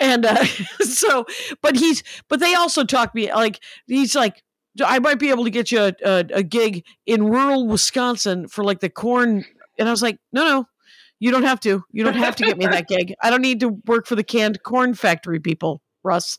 [0.00, 0.44] And uh,
[0.80, 1.26] so,
[1.62, 4.42] but he's, but they also talk me like he's like,
[4.84, 8.64] I might be able to get you a, a, a gig in rural Wisconsin for
[8.64, 9.44] like the corn.
[9.78, 10.66] And I was like, no, no,
[11.18, 11.84] you don't have to.
[11.92, 13.14] You don't have to get me that gig.
[13.22, 16.38] I don't need to work for the canned corn factory people, Russ.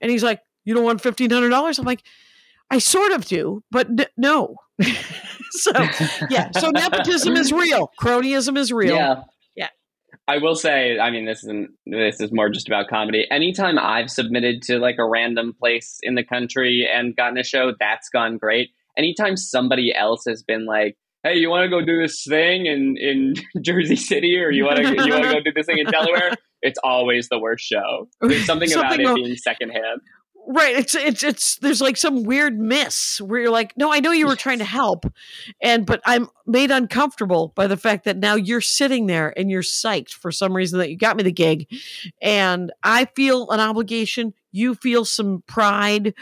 [0.00, 1.78] And he's like, you don't want fifteen hundred dollars?
[1.78, 2.02] I'm like,
[2.70, 4.56] I sort of do, but n- no.
[5.50, 5.70] so
[6.30, 7.92] yeah, so nepotism is real.
[8.00, 8.96] Cronyism is real.
[8.96, 9.22] Yeah.
[10.26, 13.26] I will say, I mean, this isn't, this is more just about comedy.
[13.30, 17.72] Anytime I've submitted to like a random place in the country and gotten a show,
[17.78, 18.70] that's gone great.
[18.96, 22.96] Anytime somebody else has been like, hey, you want to go do this thing in,
[22.96, 25.86] in Jersey City or you want to, you want to go do this thing in
[25.90, 26.32] Delaware?
[26.62, 28.08] It's always the worst show.
[28.22, 30.00] There's something, about it being secondhand.
[30.46, 30.76] Right.
[30.76, 34.26] It's it's it's there's like some weird miss where you're like, no, I know you
[34.26, 35.06] were trying to help,
[35.62, 39.62] and but I'm made uncomfortable by the fact that now you're sitting there and you're
[39.62, 41.66] psyched for some reason that you got me the gig,
[42.20, 44.34] and I feel an obligation.
[44.52, 46.12] You feel some pride.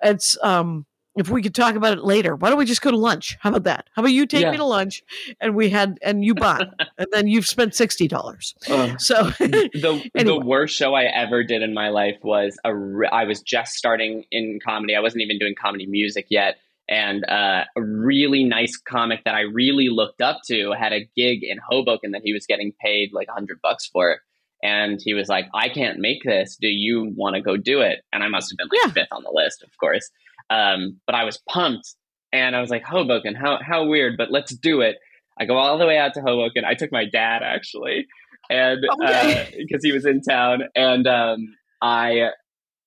[0.00, 0.86] It's um.
[1.14, 3.36] If we could talk about it later, why don't we just go to lunch?
[3.40, 3.88] How about that?
[3.94, 4.50] How about you take Yeah.
[4.50, 5.02] me to lunch,
[5.42, 8.54] and we had and you bought and then you've spent sixty dollars.
[8.68, 8.98] Ugh.
[8.98, 10.38] So the Anyway.
[10.38, 13.74] the worst show I ever did in my life was a re- I was just
[13.74, 14.94] starting in comedy.
[14.96, 16.56] I wasn't even doing comedy music yet,
[16.88, 21.40] and uh, a really nice comic that I really looked up to had a gig
[21.44, 24.12] in Hoboken that he was getting paid like a hundred bucks for.
[24.12, 24.20] it.
[24.64, 26.56] And he was like, "I can't make this.
[26.60, 28.92] Do you want to go do it?" And I must have been like Yeah.
[28.92, 30.08] fifth on the list, of course.
[30.50, 31.94] Um, but I was pumped,
[32.32, 34.96] and I was like, "Hoboken, how how weird!" But let's do it.
[35.38, 36.64] I go all the way out to Hoboken.
[36.64, 38.06] I took my dad actually,
[38.50, 39.50] and Okay.
[39.58, 42.30] because he was in town, and um, I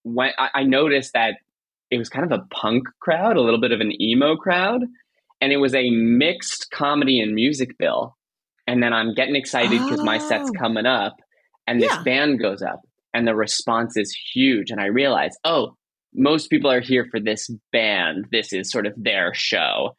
[0.04, 0.36] went.
[0.38, 1.36] I, I noticed that
[1.92, 4.82] it was kind of a punk crowd, a little bit of an emo crowd,
[5.42, 8.16] and it was a mixed comedy and music bill.
[8.68, 10.60] And then I'm getting excited because my set's Oh.
[10.60, 11.16] coming up,
[11.68, 12.02] and this Yeah.
[12.04, 12.82] band goes up,
[13.14, 14.72] and the response is huge.
[14.72, 15.76] And I realize, oh,
[16.16, 18.28] most people are here for this band.
[18.32, 19.96] This is sort of their show.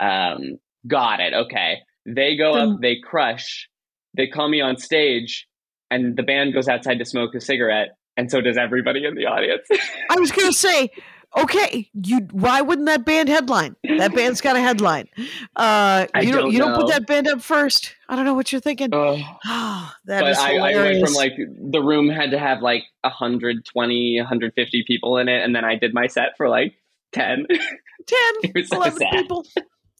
[0.00, 1.32] Um, got it.
[1.32, 1.78] Okay.
[2.06, 3.68] They go up, they crush,
[4.16, 5.46] they call me on stage,
[5.90, 9.26] and the band goes outside to smoke a cigarette, and so does everybody in the
[9.26, 9.66] audience.
[10.10, 10.90] I was gonna say,
[11.36, 13.76] okay, you why wouldn't that band headline?
[13.98, 15.08] That band's got a headline.
[15.56, 17.94] Uh, you don't, don't you don't put that band up first.
[18.08, 18.88] I don't know what you're thinking.
[18.92, 19.20] Ugh.
[19.46, 22.82] Oh, that but is I, I went from like the room had to have like
[23.02, 26.74] 120, 150 people in it, and then I did my set for like
[27.12, 27.46] 10.
[28.06, 29.10] 10, It was so 11 sad.
[29.12, 29.46] people.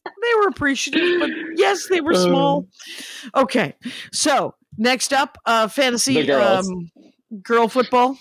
[0.03, 2.67] They were appreciative, but yes, they were small.
[3.35, 3.75] Okay,
[4.11, 6.67] so next up, uh, fantasy The girls.
[6.67, 6.89] um,
[7.41, 8.17] girl football.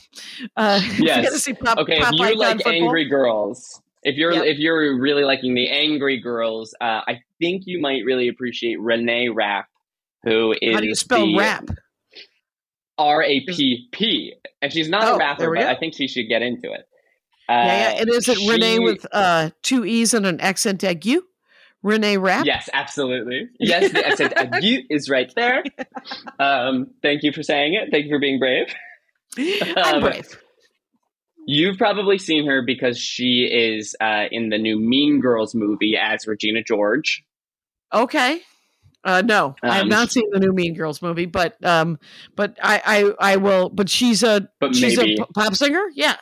[0.56, 1.48] Uh, Yes.
[1.62, 2.72] pop, Okay, if you like football.
[2.72, 4.44] angry girls, if you're Yep.
[4.46, 9.28] if you're really liking the angry girls, uh, I think you might really appreciate Renee
[9.28, 9.66] Rapp,
[10.24, 11.68] who is How do you spell rap?
[12.98, 15.64] R A P P, and she's not Oh, a rapper, but.
[15.66, 16.86] I think she should get into it.
[17.48, 18.00] Uh, yeah, yeah.
[18.02, 21.18] And is it Renee with uh, two e's and an accent aigu?
[21.82, 22.44] Renee Rapp.
[22.44, 23.48] Yes, absolutely.
[23.58, 25.64] Yes, the accent aigu is right there.
[26.38, 27.88] Um, thank you for saying it.
[27.90, 28.66] Thank you for being brave.
[29.76, 30.38] I'm Um, brave.
[31.46, 36.26] You've probably seen her because she is uh, in the new Mean Girls movie as
[36.26, 37.24] Regina George.
[37.92, 38.40] Okay.
[39.02, 41.98] Uh, no, I have Um, not seen the new Mean Girls movie, but um,
[42.36, 43.70] but I I, I will.
[43.70, 45.16] But she's a But she's maybe.
[45.20, 45.84] a pop singer.
[45.94, 46.16] Yeah.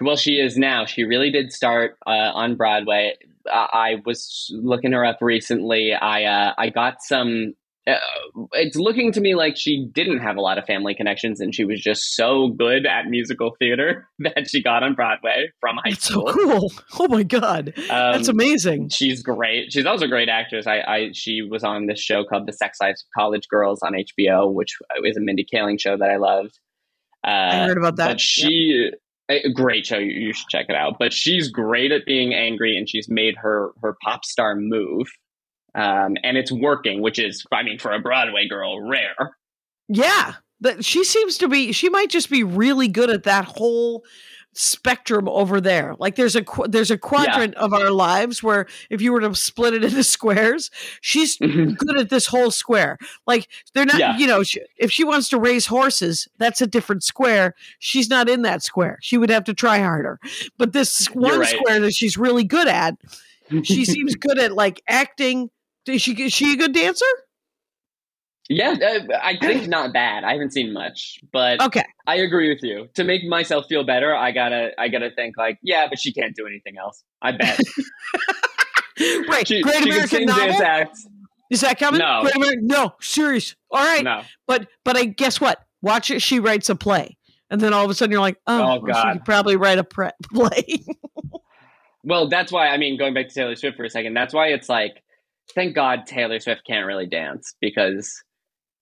[0.00, 0.86] Well, she is now.
[0.86, 3.16] She really did start uh, on Broadway.
[3.50, 5.92] I, I was looking her up recently.
[5.92, 7.54] I uh, I got some.
[7.86, 7.98] Uh,
[8.54, 11.64] it's looking to me like she didn't have a lot of family connections, and she
[11.64, 16.26] was just so good at musical theater that she got on Broadway from high so
[16.26, 16.32] school.
[16.32, 16.72] cool.
[16.98, 18.88] Oh my god, Um, that's amazing.
[18.88, 19.72] She's great.
[19.72, 20.66] She's also a great actress.
[20.66, 23.92] I, I she was on this show called The Sex Lives of College Girls on
[23.92, 24.72] HBO, which
[25.04, 26.58] is a Mindy Kaling show that I loved.
[27.24, 28.08] Uh, I heard about that.
[28.12, 28.90] but she
[29.28, 29.98] a great show.
[29.98, 30.96] You, you should check it out.
[30.98, 35.06] But she's great at being angry, and she's made her her pop star move,
[35.76, 37.00] um, and it's working.
[37.02, 39.36] Which is, I mean, for a Broadway girl, rare.
[39.88, 41.70] Yeah, But she seems to be.
[41.72, 44.04] She might just be really good at that whole
[44.58, 45.94] spectrum over there.
[45.98, 49.34] Like there's a qu- there's a quadrant of our lives where if you were to
[49.34, 50.70] split it into squares,
[51.02, 52.96] she's good at this whole square.
[53.26, 54.16] Like they're not, Yeah.
[54.16, 57.54] you know, she, if she wants to raise horses, that's a different square.
[57.78, 58.98] She's not in that square.
[59.02, 60.18] She would have to try harder.
[60.56, 61.48] But this one right.
[61.48, 62.94] square that she's really good at,
[63.62, 65.50] she seems good at like acting.
[65.86, 67.04] Is she is she a good dancer?
[68.48, 70.22] yeah, uh, I think not bad.
[70.22, 71.84] I haven't seen much, but Okay.
[72.06, 72.88] I agree with you.
[72.94, 76.34] To make myself feel better, I gotta I gotta think like, yeah, but she can't
[76.36, 77.02] do anything else.
[77.22, 77.58] I bet.
[79.28, 79.46] Right.
[79.46, 80.46] she, Great she can American novel.
[80.46, 80.98] dance, act.
[81.50, 81.98] Is that coming?
[81.98, 82.22] No.
[82.22, 83.54] Great American- no, serious.
[83.70, 84.02] All right.
[84.02, 84.22] No.
[84.46, 85.60] But but I guess what?
[85.82, 86.22] Watch it.
[86.22, 87.16] She writes a play,
[87.50, 89.12] and then all of a sudden you're like, oh, Oh, well, she God.
[89.12, 90.82] could probably write a pre- play.
[92.04, 94.48] Well, that's why I mean, going back to Taylor Swift for a second, that's why
[94.48, 95.02] it's like,
[95.54, 98.12] thank God Taylor Swift can't really dance because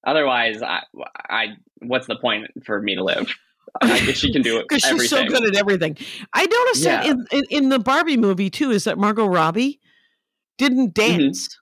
[0.06, 0.82] otherwise, I,
[1.28, 1.46] I
[1.82, 3.32] what's the point for me to live?
[4.14, 4.66] She can do it.
[4.68, 5.96] because she's so good at everything.
[6.32, 7.10] I noticed that Yeah.
[7.12, 8.70] in, in in the Barbie movie too.
[8.70, 9.80] Is that Margot Robbie
[10.58, 11.58] didn't dance,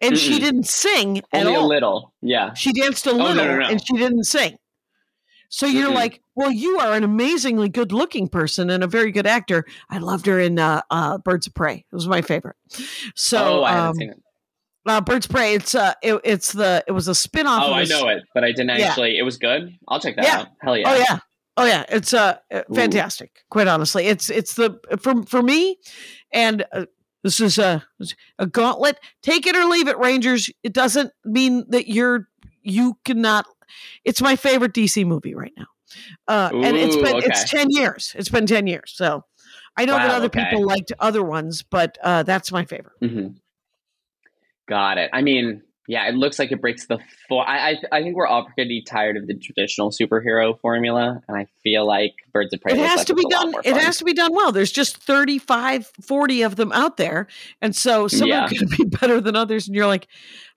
[0.00, 0.36] and she Mm-hmm.
[0.38, 0.40] Mm-mm.
[0.40, 1.68] didn't sing at Only a all.
[1.68, 2.54] little, yeah.
[2.54, 3.66] She danced a no, little, no, no.
[3.68, 4.56] and she didn't sing.
[5.52, 5.94] So you're Mm-mm.
[5.94, 9.66] like, well, you are an amazingly good-looking person and a very good actor.
[9.90, 11.84] I loved her in uh, uh, Birds of Prey.
[11.90, 12.54] It was my favorite.
[13.16, 14.22] So, oh, I haven't um, seen it.
[14.86, 15.54] uh, Birds of Prey.
[15.54, 17.64] It's uh, it, it's the it was a spin-off.
[17.66, 18.86] Oh, of I know it, but I didn't Yeah.
[18.90, 19.18] actually.
[19.18, 19.76] It was good.
[19.88, 20.38] I'll check that Yeah.
[20.42, 20.46] out.
[20.62, 20.88] Hell yeah.
[20.88, 21.18] Oh yeah.
[21.56, 22.74] Oh yeah, it's uh uh, Ooh.
[22.74, 23.40] fantastic.
[23.50, 25.78] Quite honestly, it's it's the for for me,
[26.32, 26.86] and uh,
[27.24, 27.84] this is a
[28.38, 28.98] a gauntlet.
[29.20, 30.48] Take it or leave it, Rangers.
[30.62, 32.28] It doesn't mean that you're
[32.62, 33.46] you cannot.
[34.04, 35.66] It's my favorite DC movie right now,
[36.28, 37.26] uh, and it's been okay.
[37.26, 38.14] it's ten years.
[38.16, 38.92] It's been ten years.
[38.94, 39.24] So
[39.76, 40.44] I know that other okay.
[40.44, 42.96] people liked other ones, but uh, that's my favorite.
[43.00, 43.28] hmm
[44.68, 45.10] Got it.
[45.12, 47.44] I mean, yeah, it looks like it breaks the four.
[47.48, 51.48] I, I I think we're all pretty tired of the traditional superhero formula, and I
[51.64, 52.74] feel like Birds of Prey.
[52.74, 54.52] it has like to be it's a lot done it has to be done well
[54.52, 57.26] there's just 35 40 of them out there
[57.60, 58.44] and so some Yeah.
[58.44, 60.06] are going to be better than others and you're like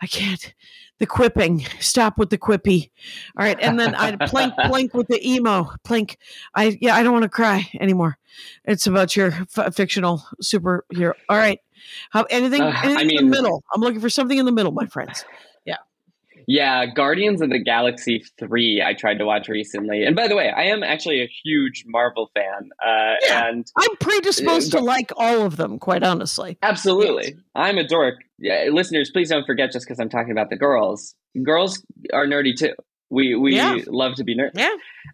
[0.01, 0.53] i can't
[0.99, 1.65] the quipping.
[1.79, 2.89] Stop with the quippy.
[3.37, 5.71] All right and then i plink blink with the emo.
[5.85, 6.15] Plink
[6.55, 8.17] i yeah i don't want to cry anymore.
[8.65, 11.13] It's about your f- fictional superhero.
[11.29, 11.59] All right.
[12.11, 13.63] How anything, Uh, anything I in mean- the middle?
[13.73, 15.25] I'm looking for something in the middle my friends
[16.47, 20.03] Yeah, Guardians of the Galaxy 3 I tried to watch recently.
[20.03, 22.69] And by the way, I am actually a huge Marvel fan.
[22.85, 23.47] Uh, Yeah.
[23.47, 28.15] And i'm predisposed Uh, to like all of them quite honestly absolutely, I'm a dork.
[28.39, 31.15] Yeah, listeners, please don't forget just because I'm talking about the girls.
[31.43, 32.73] Girls are nerdy too.
[33.09, 33.77] We we Yeah.
[33.87, 34.51] love to be nerdy.
[34.55, 34.69] yeah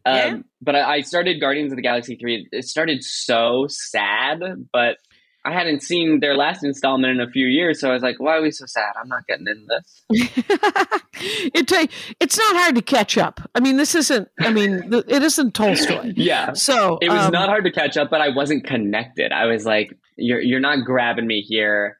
[0.05, 0.37] Um, Yeah.
[0.61, 2.47] But I, I started Guardians of the Galaxy 3.
[2.51, 4.39] It started so sad,
[4.73, 4.97] but
[5.45, 7.79] I hadn't seen their last installment in a few years.
[7.79, 8.91] So I was like, why are we so sad?
[9.01, 10.03] I'm not getting into this.
[11.53, 11.87] it ta-
[12.19, 13.39] it's not hard to catch up.
[13.55, 14.27] I mean, this isn't.
[14.39, 16.13] I mean, it isn't Tolstoy.
[16.15, 16.53] Yeah.
[16.53, 19.31] So It was um, not hard to catch up, but I wasn't connected.
[19.31, 21.99] I was like, you're, you're not grabbing me here.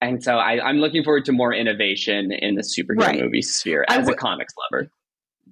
[0.00, 3.20] And so I, I'm looking forward to more innovation in the superhero Right.
[3.20, 4.90] movie sphere as a w- comics lover.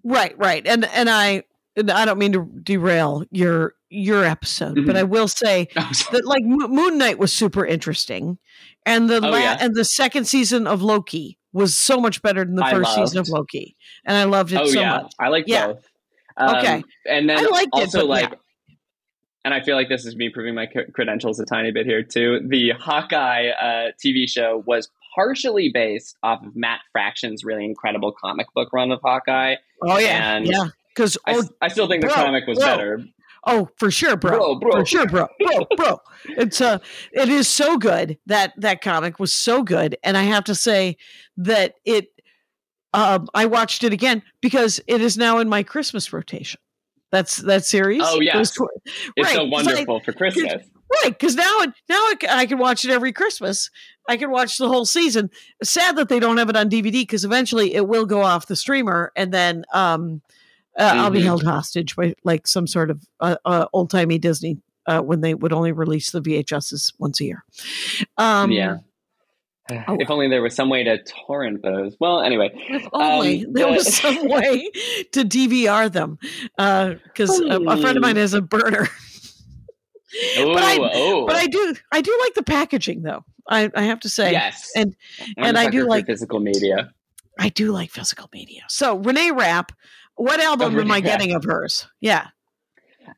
[0.05, 1.43] right, right, and and I
[1.77, 4.99] I don't mean to derail your your episode, but Mhm.
[4.99, 8.39] I will say that like Moon Knight was super interesting,
[8.85, 9.59] and the Oh, la- yeah.
[9.61, 13.19] and the second season of Loki was so much better than the I first season
[13.19, 13.29] of.
[13.29, 15.13] Loki, and I loved it oh so yeah, much.
[15.19, 15.67] I like Yeah.
[15.69, 15.89] both.
[16.39, 16.83] Um, Okay.
[17.09, 18.75] and then I liked it, also but like, yeah.
[19.45, 22.03] and I feel like this is me proving my c- credentials a tiny bit here
[22.03, 22.41] too.
[22.47, 28.49] The Hawkeye uh, TV show was partially based off of Matt Fraction's really incredible comic
[28.55, 29.55] book run of Hawkeye.
[29.83, 32.67] Oh yeah, and yeah, because I, oh I still think the comic was bro.
[32.67, 33.05] better.
[33.49, 34.37] Oh, for sure, bro.
[34.39, 34.73] Bro, bro.
[34.73, 35.29] For sure, bro.
[35.39, 36.01] Bro, bro.
[36.25, 36.79] It's uh
[37.13, 38.19] it is so good.
[38.27, 39.97] That that comic was so good.
[40.03, 40.97] And I have to say
[41.37, 42.09] that it
[42.93, 46.61] um I watched it again because it is now in my Christmas rotation.
[47.13, 48.03] That's that series.
[48.05, 48.33] Oh, yeah.
[48.33, 48.69] Tw- It's right, so
[49.17, 50.55] 'cause I- wonderful for Christmas.
[51.03, 53.71] Right, because now it, now it, I can watch it every Christmas.
[54.09, 55.31] I can watch the whole season.
[55.63, 58.55] Sad that they don't have it on DVD because eventually it will go off the
[58.55, 60.23] streamer, and then um,
[60.79, 61.25] uh, I'll be Mhm.
[61.25, 65.35] held hostage by like some sort of uh, uh, old timey Disney uh, when they
[65.35, 67.45] would only release the VHSs once a year.
[68.19, 68.77] Um, yeah.
[69.71, 69.97] oh.
[69.99, 71.97] If only there was some way to torrent those.
[71.99, 72.51] Well, anyway.
[72.69, 74.71] If only Um, there the- was some way
[75.13, 76.19] to DVR them,
[76.57, 78.89] because a, a friend of mine has a burner.
[80.39, 81.27] Oh, but I, oh.
[81.27, 83.25] but I do, I do like the packaging though.
[83.51, 84.71] I, I have to say, yes.
[84.75, 84.95] and
[85.37, 86.93] I'm and I do like- physical media.
[87.39, 88.63] I do like physical media.
[88.69, 89.73] So Renee Rapp,
[90.17, 91.19] what album Oh, am I Renee Rapp.
[91.19, 91.87] getting of hers?
[92.01, 92.29] Yeah.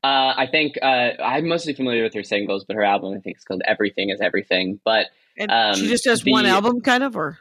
[0.05, 3.39] Uh, I think uh, I'm mostly familiar with her singles, but her album I think
[3.39, 4.79] is called Everything Is Everything.
[4.85, 5.07] But
[5.49, 7.39] Um, she just has one album, kind of, or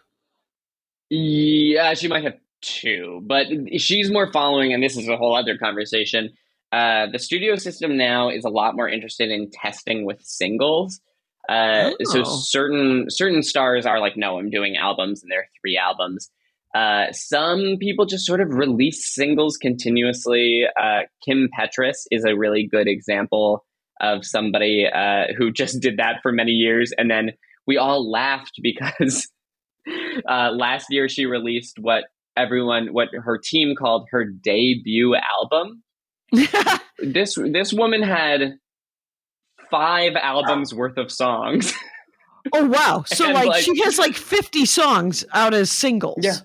[1.09, 5.57] yeah, she might have two, but she's more following, and this is a whole other
[5.57, 6.31] conversation.
[6.71, 10.99] Uh, the studio system now is a lot more interested in testing with singles.
[11.47, 12.23] Uh, So Oh.
[12.25, 16.29] certain certain stars are like, no, I'm doing albums, and there are three albums.
[16.75, 20.65] Uh, some people just sort of release singles continuously.
[20.79, 23.65] Uh, Kim Petras is a really good example
[23.99, 27.31] of somebody uh, who just did that for many years, and then
[27.65, 29.27] we all laughed because
[30.29, 32.03] uh, last year she released what
[32.35, 35.83] everyone, what her team called her debut album.
[36.99, 38.57] This this woman had
[39.69, 41.71] five albums worth of songs.
[42.53, 43.03] oh wow!
[43.05, 46.17] So like, like- she has like fifty songs out as singles.
[46.21, 46.37] Yeah.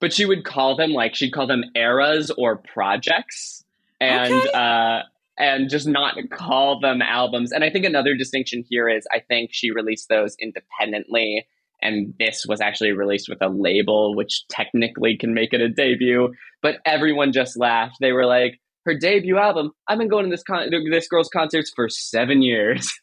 [0.00, 3.64] But she would call them like she'd call them eras or projects
[4.00, 4.50] and Okay.
[4.52, 5.00] uh
[5.38, 9.50] and just not call them albums and i think another distinction here is i think
[9.52, 11.46] she released those independently
[11.82, 16.32] and this was actually released with a label which technically can make it a debut
[16.62, 20.42] but everyone just laughed they were like her debut album i've been going to this
[20.42, 22.92] con- this girl's concerts for seven years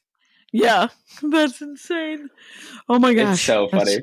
[0.56, 0.90] Yeah,
[1.24, 2.30] that's insane.
[2.88, 4.02] Oh my gosh, it's so funny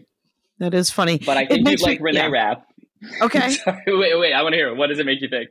[0.58, 1.18] That is funny.
[1.18, 2.26] but i think you'd me- like renee yeah.
[2.26, 2.66] rapp
[3.22, 4.76] Okay, Sorry, wait wait i want to hear it.
[4.76, 5.50] what does it make you think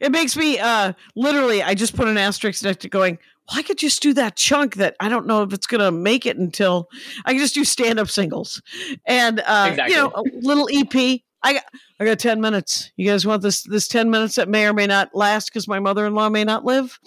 [0.00, 1.62] it makes me uh literally.
[1.62, 3.18] I just put an asterisk next to going.
[3.48, 6.26] Well, I could just do that chunk that I don't know if it's gonna make
[6.26, 6.88] it until
[7.24, 8.60] I can just do stand up singles,
[9.06, 9.94] and uh, Exactly.
[9.94, 11.20] you know, a little EP.
[11.42, 11.64] I got
[12.00, 12.92] I got ten minutes.
[12.96, 15.78] You guys want this this ten minutes that may or may not last because my
[15.80, 16.98] mother in law may not live,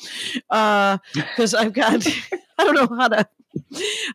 [0.49, 2.05] because I've got
[2.57, 3.27] I don't know how to.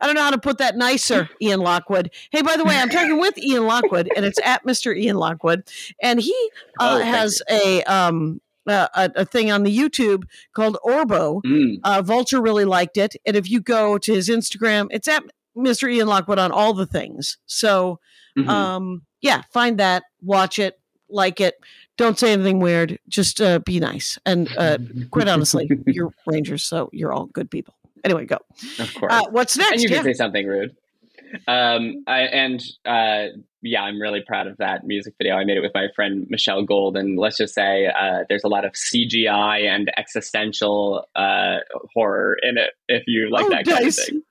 [0.01, 2.11] I don't know how to put that nicer, Ian Lockwood.
[2.31, 4.97] Hey, by the way, I'm talking with Ian Lockwood, and it's at Mr.
[4.97, 5.65] Ian Lockwood,
[6.03, 6.35] and he
[6.79, 11.43] uh, Oh, has a um uh, a, a thing on the YouTube called Orbo.
[11.45, 11.79] Mm.
[11.83, 15.23] Uh, Vulture really liked it, and if you go to his Instagram, it's at
[15.57, 15.93] Mr.
[15.93, 17.39] Ian Lockwood on all the things.
[17.47, 17.99] So,
[18.39, 18.49] Mhm.
[18.49, 21.55] um, yeah, find that, watch it, like it.
[21.97, 22.99] Don't say anything weird.
[23.09, 24.79] Just uh, be nice, and uh,
[25.11, 27.75] quite honestly, you're Rangers, so you're all good people.
[28.05, 28.39] Anyway, go.
[28.79, 29.73] of course Uh, what's next?
[29.73, 29.97] and you Yeah.
[29.97, 30.77] can say something rude.
[31.47, 33.27] Um, I, and uh,
[33.63, 35.37] yeah, I'm really proud of that music video.
[35.37, 38.49] I made it with my friend Michelle Gold, and let's just say uh, there's a
[38.49, 41.59] lot of CGI and existential uh,
[41.95, 42.71] horror in it.
[42.89, 44.23] If you like Oh, that kind of thing,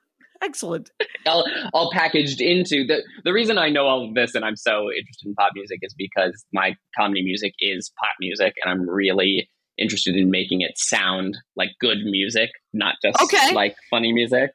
[0.41, 0.91] Excellent.
[1.25, 4.89] all, all packaged into the the reason I know all of this and I'm so
[4.91, 9.49] interested in pop music is because my comedy music is pop music, and I'm really
[9.79, 13.53] interested in making it sound like good music, not just Okay.
[13.53, 14.49] like funny music.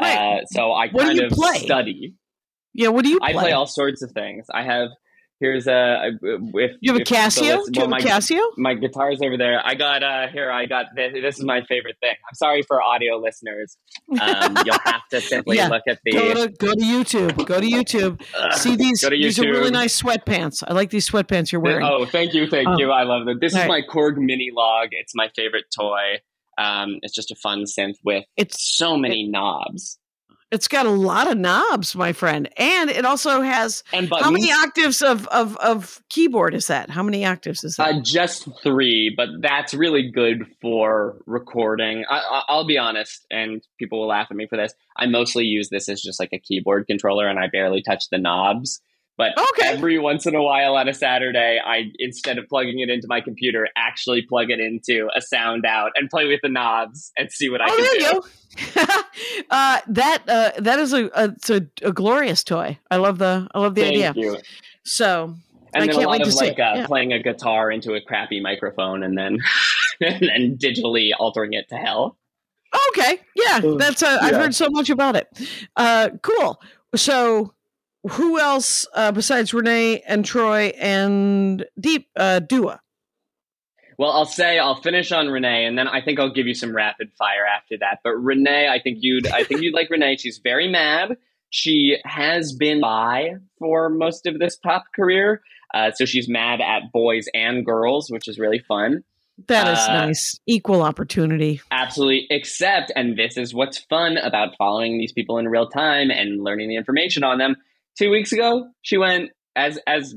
[0.00, 0.38] Right.
[0.40, 1.58] Uh, so I What do kind you of play?
[1.58, 2.14] study.
[2.74, 2.88] Yeah.
[2.88, 3.30] What do you play?
[3.30, 4.46] I play all sorts of things.
[4.52, 4.88] I have
[5.44, 7.40] here's a if you have a if Casio?
[7.42, 8.40] do you well, have a my Casio?
[8.56, 9.60] my guitar's over there.
[9.64, 10.50] I got uh here.
[10.50, 11.12] I got this.
[11.12, 12.14] This is my favorite thing.
[12.28, 13.76] I'm sorry for audio listeners.
[14.20, 15.68] Um, you'll have to simply Yeah.
[15.68, 16.48] look at Go the.
[16.48, 17.46] to go to YouTube.
[17.46, 18.22] Go to YouTube.
[18.54, 19.02] See these.
[19.02, 19.72] Go to These are really YouTube.
[19.72, 20.62] nice sweatpants.
[20.66, 21.84] I like these sweatpants you're wearing.
[21.86, 22.78] Oh, thank you, thank Oh.
[22.78, 22.90] you.
[22.90, 23.38] I love them.
[23.40, 24.88] This is All my Korg Minilogue.
[24.92, 26.20] It's my favorite toy.
[26.56, 29.98] Um, it's just a fun synth with It's so many knobs
[30.54, 34.24] it's got a lot of knobs, my friend, and it also has and buttons.
[34.24, 36.90] how many octaves of of of keyboard is that?
[36.90, 37.94] How many octaves is that?
[37.94, 42.04] Uh, just three, but that's really good for recording.
[42.08, 44.72] I, I, I'll be honest, and people will laugh at me for this.
[44.96, 48.18] I mostly use this as just like a keyboard controller, and I barely touch the
[48.18, 48.80] knobs.
[49.16, 49.68] But Okay.
[49.68, 53.20] every once in a while on a Saturday, I instead of plugging it into my
[53.20, 57.48] computer, actually plug it into a sound out and play with the knobs and see
[57.48, 58.04] what I oh, can there do.
[58.04, 58.92] you go.
[59.50, 62.78] uh, that uh, that is a, a it's a, a glorious toy.
[62.90, 64.12] I love the I love the Thank idea.
[64.16, 64.36] you.
[64.84, 65.34] So
[65.72, 66.86] And I then can't a lot of like uh, Yeah.
[66.86, 69.38] playing a guitar into a crappy microphone and then
[70.00, 72.18] and then digitally altering it to hell.
[72.90, 73.20] Okay.
[73.36, 75.28] Yeah, that's uh, I've heard so much about it.
[75.76, 76.60] Uh, cool.
[76.96, 77.53] So,
[78.10, 82.80] who else uh, besides Renee and Troye and Deep uh, Dua?
[83.98, 86.74] Well, I'll say I'll finish on Renee, and then I think I'll give you some
[86.74, 88.00] rapid fire after that.
[88.02, 90.16] But Renee, I think you'd I think you'd like Renee.
[90.16, 91.16] She's very mad.
[91.50, 95.42] She has been bi for most of this pop career,
[95.72, 99.04] uh, so she's mad at boys and girls, which is really fun.
[99.46, 100.40] That is Uh, nice.
[100.46, 101.60] Equal opportunity.
[101.70, 106.42] Absolutely, except, and this is what's fun about following these people in real time and
[106.42, 107.56] learning the information on them.
[107.98, 110.14] Two weeks ago, she went, as as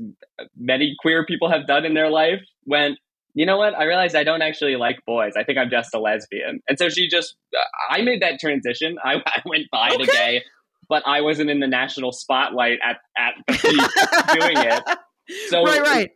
[0.56, 2.98] many queer people have done in their life, went.
[3.34, 3.74] You know what?
[3.78, 5.34] I realized I don't actually like boys.
[5.36, 6.60] I think I'm just a lesbian.
[6.68, 7.60] And so she just, uh,
[7.94, 8.96] I made that transition.
[9.04, 10.06] I, I went by to Okay.
[10.12, 10.42] gay,
[10.88, 14.82] but I wasn't in the national spotlight at, at the peak doing it.
[15.50, 16.10] So, right, right.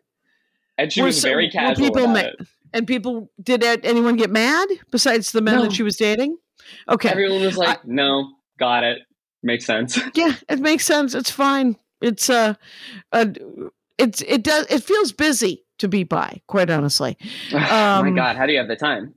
[0.78, 2.36] And she Were was some- very casual people about ma- it.
[2.72, 5.62] And people, did anyone get mad besides the men No.
[5.64, 6.38] that she was dating?
[6.88, 7.10] Okay.
[7.10, 8.98] Everyone was like, no, got it.
[9.42, 9.98] Makes sense.
[10.14, 11.14] yeah, it makes sense.
[11.14, 11.76] It's fine.
[12.00, 12.54] It's uh,
[13.12, 13.26] uh
[13.98, 17.16] it's it does it feels busy to be by, quite honestly.
[17.52, 19.14] oh my Um, God, how do you have the time?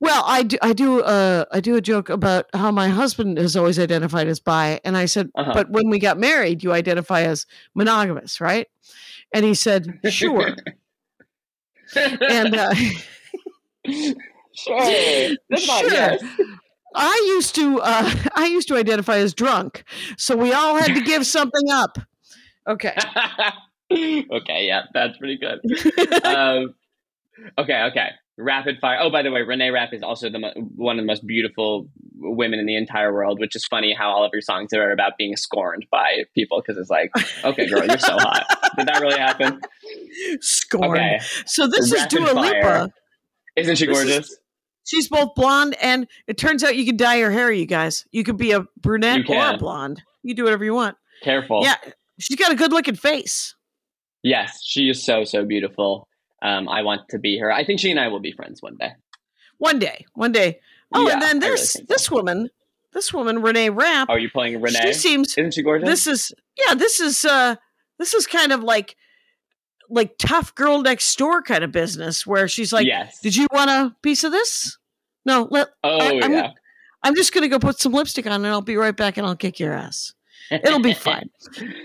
[0.00, 3.54] Well, I do I do uh I do a joke about how my husband has
[3.56, 5.52] always identified as bi, and I said, Uh-huh.
[5.52, 7.44] but when we got married, you identify as
[7.74, 8.66] monogamous, right?
[9.34, 10.56] And he said, sure.
[11.94, 12.74] and uh,
[13.84, 14.14] sure.
[14.54, 15.90] Sure.
[15.90, 16.22] yes.
[16.98, 19.84] I used to uh, I used to identify as drunk,
[20.16, 21.98] so we all had to give something up.
[22.66, 22.94] Okay.
[23.92, 25.60] okay, yeah, that's pretty good.
[26.24, 26.74] Um,
[27.56, 28.08] okay, okay.
[28.36, 28.98] Rapid fire.
[29.00, 31.88] Oh, by the way, Renee Rapp is also the mo- one of the most beautiful
[32.20, 35.12] women in the entire world, which is funny how all of your songs are about
[35.18, 37.10] being scorned by people because it's like,
[37.44, 38.44] okay, girl, you're so hot.
[38.76, 39.60] Did that really happen?
[40.40, 40.90] Scorn.
[40.98, 41.18] Okay.
[41.46, 42.52] So this Rapid is Dua fire.
[42.62, 42.92] Lipa.
[43.56, 44.36] Isn't she This is- gorgeous?
[44.88, 48.06] She's both blonde and it turns out you can dye your hair, you guys.
[48.10, 50.02] You could be a brunette or a blonde.
[50.22, 50.96] You do whatever you want.
[51.22, 51.62] Careful.
[51.62, 51.76] Yeah.
[52.18, 53.54] She's got a good looking face.
[54.22, 56.08] Yes, she is so, so beautiful.
[56.42, 57.52] Um, I want to be her.
[57.52, 58.92] I think she and I will be friends one day.
[59.58, 60.06] One day.
[60.14, 60.60] One day.
[60.92, 61.80] Oh, Yeah, and then I really there's so.
[61.86, 62.48] this woman.
[62.94, 64.08] This woman, Renee Rapp.
[64.10, 64.80] Oh, are you playing Renee?
[64.80, 65.86] She seems Isn't she gorgeous?
[65.88, 67.56] this is yeah, this is uh
[67.98, 68.96] this is kind of like
[69.90, 73.18] like tough girl next door kind of business where she's like, yes.
[73.20, 74.78] Did you want a piece of this?
[75.24, 76.50] No, let Oh, I- I'm- yeah.
[77.02, 79.36] I'm just gonna go put some lipstick on and I'll be right back and I'll
[79.36, 80.12] kick your ass.
[80.50, 81.30] It'll be fine.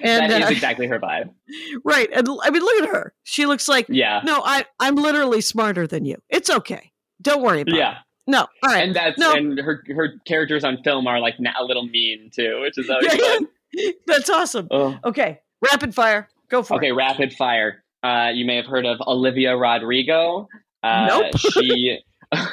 [0.01, 1.29] And, that is uh, exactly her vibe.
[1.83, 2.09] Right.
[2.11, 3.13] And I mean look at her.
[3.23, 4.21] She looks like Yeah.
[4.23, 6.17] no, I I'm literally smarter than you.
[6.29, 6.91] It's okay.
[7.21, 7.77] Don't worry about it.
[7.77, 7.97] Yeah.
[8.25, 8.39] No.
[8.41, 8.83] All right.
[8.85, 9.33] And that's No.
[9.33, 13.07] and her her characters on film are like a little mean too, which is always
[13.13, 13.35] Yeah, yeah.
[13.35, 13.93] fun.
[14.07, 14.67] That's awesome.
[14.71, 14.97] Oh.
[15.03, 15.41] Okay.
[15.71, 16.29] Rapid fire.
[16.49, 16.91] Go for Okay, it.
[16.91, 17.82] Okay, rapid fire.
[18.03, 20.47] Uh, you may have heard of Olivia Rodrigo.
[20.83, 21.37] Uh, Nope.
[21.37, 21.99] she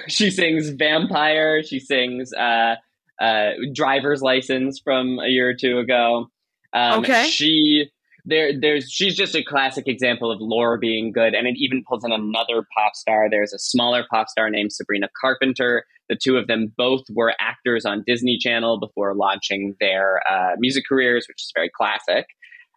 [0.09, 1.63] she sings Vampire.
[1.63, 2.77] She sings uh,
[3.21, 6.29] uh, Driver's License from a year or two ago.
[6.73, 7.29] Um, Okay.
[7.29, 7.91] She
[8.27, 12.05] there there's she's just a classic example of lore being good, and it even pulls
[12.05, 13.29] in another pop star.
[13.31, 15.85] There's a smaller pop star named Sabrina Carpenter.
[16.09, 20.85] The two of them both were actors on Disney Channel before launching their uh, music
[20.89, 22.27] careers, which is very classic.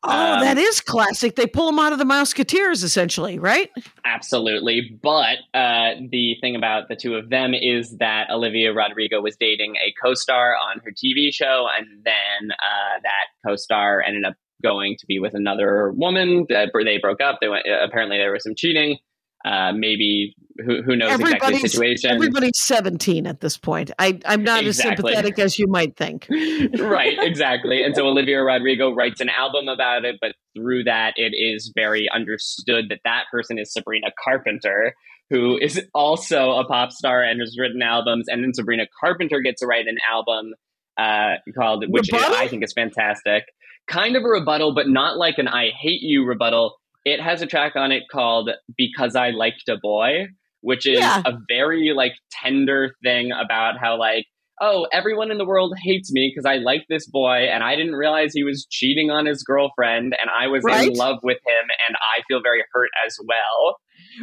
[0.06, 1.36] Oh, um, that is classic.
[1.36, 3.70] They pull them out of the Musketeers, essentially, right?
[4.06, 4.99] Absolutely.
[5.01, 9.76] But uh, the thing about the two of them is that Olivia Rodrigo was dating
[9.78, 14.36] a co star on her TV show, and then uh, that co star ended up
[14.62, 16.47] going to be with another woman.
[16.54, 17.39] Uh, They broke up.
[17.41, 18.97] They went, apparently, there was some cheating.
[19.46, 20.34] Uh, maybe
[20.66, 22.12] who, who knows exactly the situation.
[22.12, 23.91] everybody's seventeen at this point.
[24.00, 26.28] I I'm not as sympathetic as you might think.
[26.80, 27.84] right, exactly.
[27.84, 32.08] And so Olivia Rodrigo writes an album about it, but through that, it is very
[32.10, 34.94] understood that that person is Sabrina Carpenter,
[35.30, 38.28] who is also a pop star and has written albums.
[38.28, 40.54] And then Sabrina Carpenter gets to write an album
[40.98, 43.46] uh, called, which is, I think is fantastic.
[43.88, 46.78] Kind of a rebuttal, but not like an I hate you rebuttal.
[47.06, 50.28] It has a track on it called Because I Liked a Boy,
[50.62, 51.22] which is Yeah.
[51.26, 54.26] a very like tender thing about how like
[54.62, 57.95] oh, everyone in the world hates me because I like this boy and I didn't
[57.95, 60.88] realize he was cheating on his girlfriend and I was Right.
[60.89, 63.78] in love with him and I feel very hurt as well.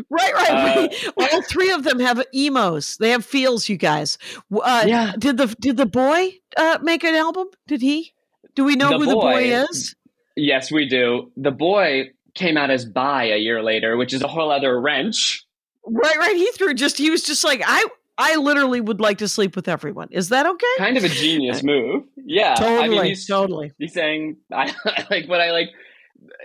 [0.09, 0.95] Right, right.
[1.19, 1.27] Uh.
[1.33, 2.97] All three of them have emos.
[2.97, 3.69] They have feels.
[3.69, 4.17] You guys.
[4.51, 5.13] Uh, Yeah.
[5.19, 7.49] Did the did the boy uh, make an album?
[7.67, 8.13] Did he?
[8.55, 9.95] Do we know The who the boy boy- is?
[10.37, 11.33] Yes, we do.
[11.37, 15.45] The boy came out as bi a year later, which is a whole other wrench.
[15.87, 16.37] Right, right.
[16.37, 16.99] He threw just.
[16.99, 17.87] He was just like I.
[18.19, 20.09] I literally would like to sleep with everyone.
[20.11, 20.67] Is that okay?
[20.77, 22.05] Kind of a genius move.
[22.17, 22.55] Yeah.
[22.55, 23.73] totally, I mean, he's, totally.
[23.79, 24.75] he's saying, I
[25.11, 25.71] like what I like.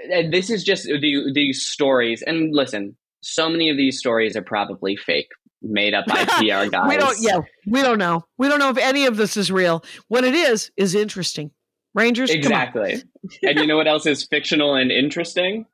[0.09, 2.21] And this is just the, these stories.
[2.25, 5.27] And listen, so many of these stories are probably fake,
[5.61, 6.87] made up by PR guys.
[6.87, 7.17] We don't.
[7.19, 8.23] Yeah, we don't know.
[8.37, 9.83] We don't know if any of this is real.
[10.07, 11.51] What it is is interesting.
[11.93, 12.43] Rangers, come on.
[12.45, 13.03] Exactly.
[13.43, 15.65] and you know what else is fictional and interesting?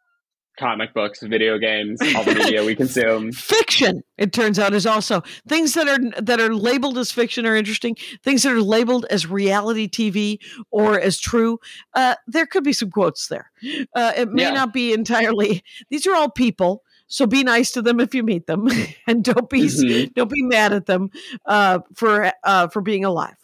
[0.58, 3.32] Comic books, video games, all the media we consume.
[3.34, 7.56] Fiction, it turns out, is also things that are that are labeled as fiction are
[7.56, 7.95] interesting.
[8.24, 10.39] Things that are labeled as reality TV
[10.70, 11.60] or as true,
[11.93, 13.52] uh, there could be some quotes there.
[13.95, 14.52] Uh, it may Yeah.
[14.54, 15.64] not be entirely.
[15.89, 18.68] These are all people, so be nice to them if you meet them,
[19.08, 20.14] and don't be Mhm.
[20.14, 21.10] don't be mad at them
[21.45, 23.36] uh, for uh, for being alive.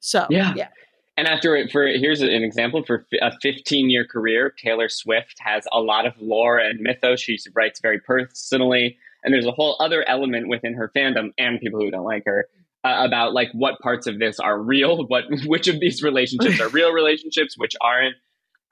[0.00, 0.54] So Yeah.
[0.56, 0.68] yeah.
[1.16, 5.64] And after it, for here's an example for a 15 year career, Taylor Swift has
[5.72, 7.20] a lot of lore and mythos.
[7.20, 11.80] She writes very personally, and there's a whole other element within her fandom and people
[11.80, 12.48] who don't like her
[12.82, 16.68] uh, about like what parts of this are real, what which of these relationships are
[16.68, 18.16] real relationships, which aren't.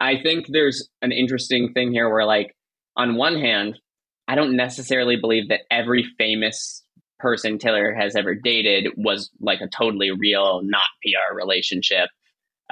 [0.00, 2.56] I think there's an interesting thing here where like
[2.96, 3.78] on one hand,
[4.26, 6.82] I don't necessarily believe that every famous
[7.18, 12.10] person Taylor has ever dated was like a totally real, not PR relationship.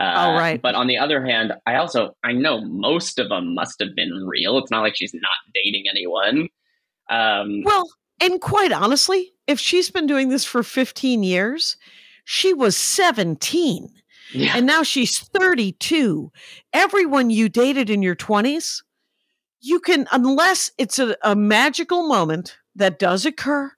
[0.00, 0.60] Uh, Oh, right.
[0.60, 4.26] But on the other hand, I also I know most of them must have been
[4.26, 4.58] real.
[4.58, 6.48] It's not like she's not dating anyone.
[7.10, 7.88] Um, Well,
[8.20, 11.76] and quite honestly, if she's been doing this for 15 years,
[12.24, 13.88] she was 17
[14.32, 16.30] yeah, and now she's 32.
[16.72, 18.82] Everyone you dated in your 20s,
[19.60, 23.72] you can, unless it's a, a magical moment that does occur,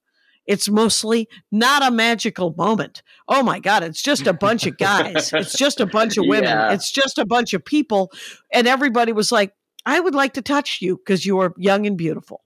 [0.47, 3.03] it's mostly not a magical moment.
[3.29, 5.33] Oh my God, it's just a bunch of guys.
[5.33, 6.51] It's just a bunch of women.
[6.51, 6.73] Yeah.
[6.73, 8.11] It's just a bunch of people.
[8.53, 11.99] And everybody was like, I would like to touch you because you are young and
[11.99, 12.43] beautiful.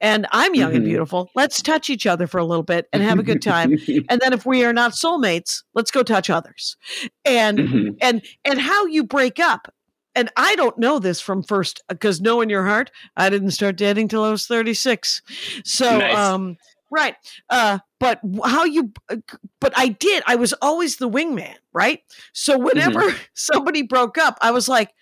[0.00, 0.88] And I'm young and Mhm.
[0.90, 1.30] beautiful.
[1.34, 3.72] Let's touch each other for a little bit and have a good time.
[4.08, 6.76] and then if we are not soulmates, let's go touch others.
[7.24, 7.96] And Mhm.
[8.00, 9.72] and and how you break up
[10.14, 14.08] and i don't know this from first because knowing your heart i didn't start dating
[14.08, 15.20] till i was 36
[15.64, 16.16] so Nice.
[16.16, 16.56] um
[16.90, 17.14] right
[17.50, 18.92] uh but how you
[19.60, 22.00] but i did i was always the wingman right
[22.32, 23.02] so whenever
[23.34, 24.94] somebody broke up i was like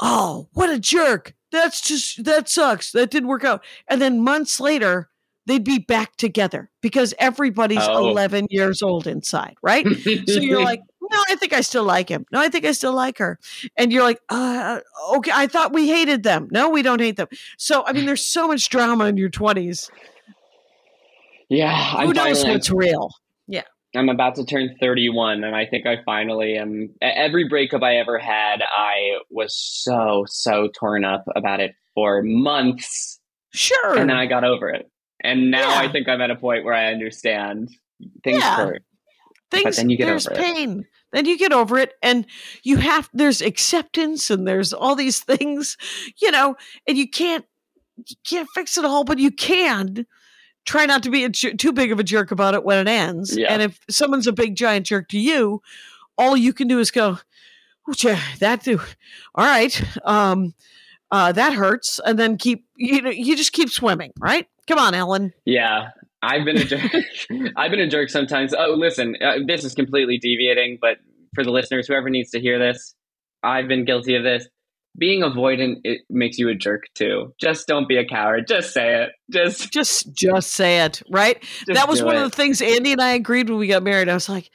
[0.00, 4.60] oh what a jerk that's just that sucks that didn't work out and then months
[4.60, 5.08] later
[5.46, 8.08] they'd be back together because everybody's Oh.
[8.10, 12.26] 11 years old inside right so you're like, no, I think I still like him.
[12.30, 13.38] No, I think I still like her.
[13.78, 14.80] And you're like, uh,
[15.14, 16.48] okay, I thought we hated them.
[16.50, 17.28] No, we don't hate them.
[17.56, 19.88] So, I mean, there's so much drama in your 20s.
[21.48, 23.10] Yeah, Who I'm knows finally, what's real?
[23.46, 23.62] Yeah.
[23.96, 26.90] I'm about to turn 31, and I think I finally am.
[27.00, 33.18] Every breakup I ever had, I was so so torn up about it for months,
[33.54, 33.96] Sure.
[33.98, 34.90] and then I got over it.
[35.24, 35.88] And now Yeah.
[35.88, 37.70] I think I'm at a point where I understand
[38.22, 38.56] things Yeah.
[38.56, 38.82] hurt.
[39.50, 40.86] Things, then you get there's over it.
[41.12, 41.94] Then you get over it.
[42.02, 42.26] And
[42.62, 45.78] you have, there's acceptance and there's all these things,
[46.20, 46.54] you know,
[46.86, 47.46] and you can't,
[47.96, 50.06] you can't fix it all, but you can
[50.68, 53.34] try not to be a, too big of a jerk about it when it ends.
[53.34, 53.50] Yeah.
[53.50, 55.62] And if someone's a big giant jerk to you,
[56.18, 57.18] all you can do is go,
[57.88, 58.78] "Ooh, gee, that do,
[59.34, 59.82] all right.
[60.04, 60.54] Um,
[61.10, 62.00] uh, that hurts.
[62.04, 64.46] And then keep, you know, you just keep swimming, right?
[64.66, 65.32] Come on, Ellen.
[65.46, 65.88] Yeah,
[66.20, 66.92] I've been a jerk.
[67.56, 68.52] I've been a jerk sometimes.
[68.52, 70.98] Oh, listen, uh, this is completely deviating, but
[71.34, 72.94] for the listeners, whoever needs to hear this,
[73.42, 74.46] I've been guilty of this.
[74.96, 77.32] Being avoidant it makes you a jerk too.
[77.40, 78.48] Just don't be a coward.
[78.48, 79.10] Just say it.
[79.30, 81.40] Just, Just, just say it, right?
[81.42, 82.22] just that was one it.
[82.22, 84.08] of the things Andy and I agreed when we got married.
[84.08, 84.50] I was like,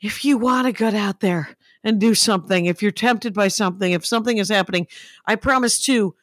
[0.00, 3.92] if you want to get out there and do something, if you're tempted by something,
[3.92, 4.86] if something is happening,
[5.26, 6.14] I promise to,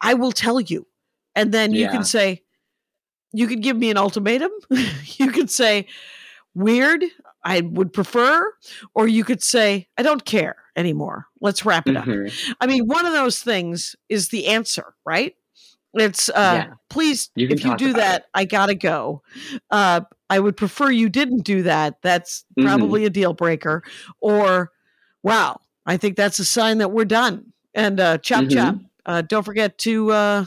[0.00, 0.86] I will tell you.
[1.34, 1.90] And then you Yeah.
[1.92, 2.42] can say,
[3.32, 4.50] you could give me an ultimatum.
[4.70, 5.86] you could say,
[6.54, 7.04] weird,
[7.44, 8.52] I would prefer.
[8.94, 11.26] Or you could say, I don't care anymore.
[11.40, 12.04] Let's wrap it up.
[12.06, 12.54] Mhm.
[12.60, 15.34] I mean, one of those things is the answer, right?
[15.94, 16.74] It's uh Yeah.
[16.90, 19.22] please You if you do that, I gotta go.
[19.70, 21.96] Uh I would prefer you didn't do that.
[22.02, 22.64] That's Mhm.
[22.64, 23.82] probably a deal breaker.
[24.20, 24.70] Or
[25.22, 27.52] wow, I think that's a sign that we're done.
[27.74, 28.50] And uh chop Mhm.
[28.50, 28.78] chop.
[29.06, 30.44] Uh don't forget to uh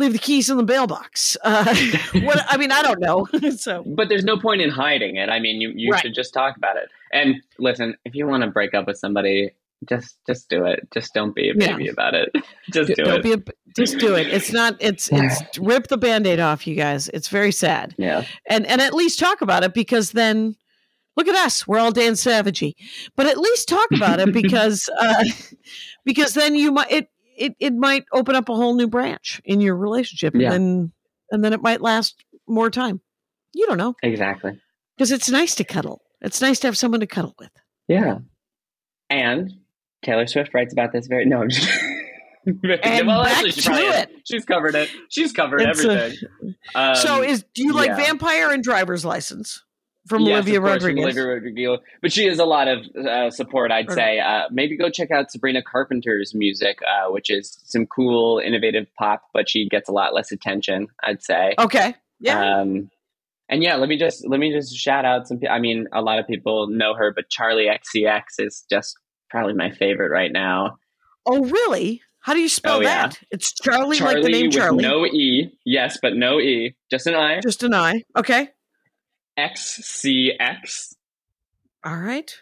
[0.00, 1.36] leave the keys in the bail box.
[1.44, 1.64] Uh
[2.22, 3.26] what I mean, I don't know.
[3.56, 5.28] so But there's no point in hiding it.
[5.28, 6.00] I mean, you, you Right.
[6.02, 6.88] should just talk about it.
[7.12, 9.50] And listen, if you want to break up with somebody,
[9.88, 10.86] just just do it.
[10.92, 11.76] Just don't be a Yeah.
[11.76, 12.34] baby about it.
[12.72, 13.22] Just do don't it.
[13.22, 13.38] be a,
[13.76, 14.26] just do it.
[14.28, 17.08] It's not it's it's rip the band-aid off, you guys.
[17.08, 17.94] It's very sad.
[17.98, 18.24] yeah.
[18.46, 20.54] and and at least talk about it because then
[21.16, 22.74] look at us we're all Dan Savagey
[23.16, 25.24] but at least talk about it because uh
[26.04, 27.08] because then you might it
[27.40, 30.52] it, it might open up a whole new branch in your relationship Yeah.
[30.52, 30.92] and then
[31.32, 33.00] and then it might last more time
[33.54, 34.60] you don't know Exactly.
[34.96, 37.50] because it's nice to cuddle it's nice to have someone to cuddle with
[37.88, 38.18] Yeah.
[39.08, 39.52] And
[40.04, 41.42] Taylor Swift writes about this very no.
[41.42, 41.68] I'm just-
[42.46, 44.10] And back she to it.
[44.24, 44.88] She's covered it.
[45.10, 46.28] She's covered It's a- everything.
[46.74, 47.96] Um, so is do you like yeah.
[47.96, 49.62] vampire and driver's license
[50.08, 51.04] from yes, Olivia of course, from Rodriguez.
[51.04, 51.78] Olivia Rodrigo.
[52.02, 54.18] But she has a lot of uh, support, I'd say.
[54.18, 59.22] Uh, maybe go check out Sabrina Carpenter's music, uh, which is some cool, innovative pop,
[59.34, 61.54] but she gets a lot less attention, I'd say.
[61.58, 61.94] Okay.
[62.18, 62.60] Yeah.
[62.60, 62.90] Um,
[63.48, 65.40] and yeah, let me just let me just shout out some.
[65.50, 68.96] I mean, a lot of people know her, but Charli XCX is just
[69.28, 70.78] probably my favorite right now.
[71.26, 72.00] oh, really?
[72.22, 73.06] How do you spell Oh, yeah.
[73.08, 73.18] that?
[73.30, 74.82] It's Charlie, Charlie like the name with Charlie.
[74.82, 77.40] no e, yes, but no e, just an i.
[77.40, 78.04] Just an I.
[78.16, 78.50] Okay.
[79.38, 80.94] XCX.
[81.84, 82.34] All right.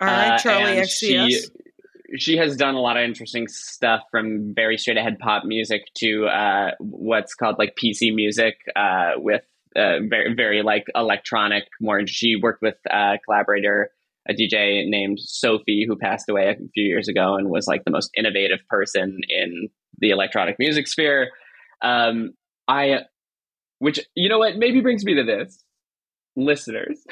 [0.00, 1.28] All right, Uh, Charli and XCX.
[1.28, 1.40] She,
[2.18, 6.26] she has done a lot of interesting stuff from very straight ahead pop music to
[6.26, 9.42] uh, what's called like PC music uh, with
[9.76, 12.06] uh, very, very like electronic more.
[12.06, 13.90] She worked with a collaborator,
[14.28, 17.90] a DJ named Sophie, who passed away a few years ago and was like the
[17.90, 19.68] most innovative person in
[19.98, 21.30] the electronic music sphere.
[21.80, 22.32] Um,
[22.68, 23.00] I,
[23.78, 25.64] which, you know what, maybe brings me to this.
[26.36, 27.04] Listeners,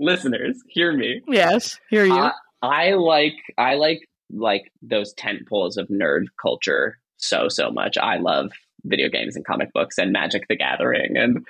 [0.00, 1.20] listeners, hear me.
[1.28, 1.78] yes.
[1.90, 2.14] Hear you.
[2.14, 2.32] I,
[2.62, 4.00] I like I like
[4.32, 7.96] like those tent poles of nerd culture so so much.
[7.98, 8.50] I love
[8.84, 11.46] video games and comic books and Magic the Gathering, and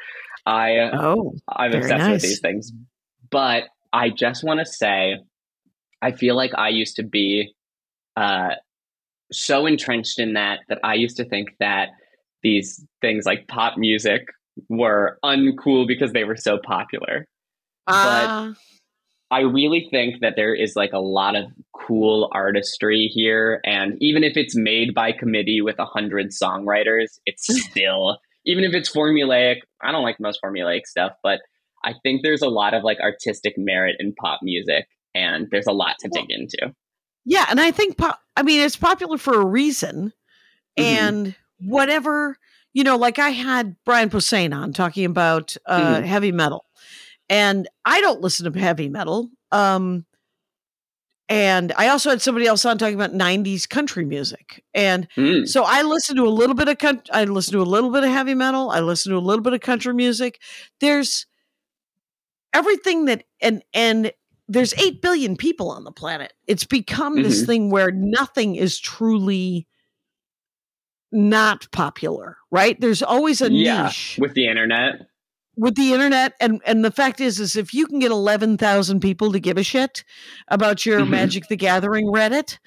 [0.47, 1.35] I oh.
[1.49, 2.13] I'm obsessed nice.
[2.13, 2.73] with these things.
[3.31, 5.17] But I just want to say,
[6.03, 7.55] I feel like I used to be
[8.17, 8.51] uh,
[9.33, 11.89] so entrenched in that that I used to think that
[12.43, 14.27] these things like pop music
[14.69, 17.27] were uncool because they were so popular.
[17.87, 18.55] but
[19.31, 23.61] I really think that there is like a lot of cool artistry here.
[23.65, 28.73] And even if it's made by committee with a hundred songwriters, it's still, even if
[28.73, 31.41] it's formulaic, I don't like most formulaic stuff, but
[31.85, 35.73] I think there's a lot of like artistic merit in pop music and there's a
[35.73, 36.73] lot to dig into.
[37.25, 40.13] Yeah, and I think pop, I mean it's popular for a reason,
[40.79, 40.83] Mhm.
[40.85, 42.39] and whatever
[42.77, 46.05] you know, like I had Brian Posehn on talking about uh, Mhm.
[46.05, 46.67] heavy metal,
[47.31, 49.31] and I don't listen to heavy metal.
[49.51, 50.05] Um,
[51.31, 55.49] and I also had somebody else on talking about '90s country music, and Mm.
[55.49, 57.07] so I listen to a little bit of country.
[57.15, 58.71] I listen to a little bit of heavy metal.
[58.71, 60.39] I listen to a little bit of country music.
[60.81, 61.25] There's
[62.53, 64.13] everything that and and
[64.49, 66.35] there's 8 billion people on the planet.
[66.47, 67.47] It's become this Mhm.
[67.47, 69.67] thing where nothing is truly
[71.13, 72.81] not popular, right?
[72.81, 75.07] There's always a Yeah, niche with the internet.
[75.57, 79.33] with the internet and and the fact is is if you can get 11,000 people
[79.33, 80.05] to give a shit
[80.49, 81.09] about your Mhm.
[81.11, 82.59] Magic the Gathering Reddit,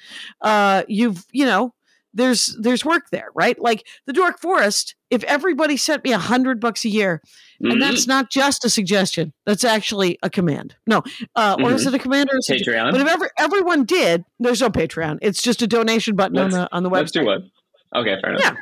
[0.42, 1.74] uh you've, you know,
[2.16, 3.60] there's there's work there, right?
[3.62, 7.22] Like the Dork Forest, if everybody sent me a hundred bucks a year,
[7.62, 7.80] and Mm.
[7.80, 10.76] that's not just a suggestion, that's actually a command.
[10.88, 11.04] No,
[11.36, 12.40] uh, or is it a command or?
[12.40, 12.92] Patreon.
[12.92, 15.20] But if every, everyone did, there's no Patreon.
[15.22, 16.96] It's just a donation button on Let's- the on the website.
[17.02, 17.52] Let's do one.
[17.96, 18.42] Okay, fair enough.
[18.44, 18.56] Yeah.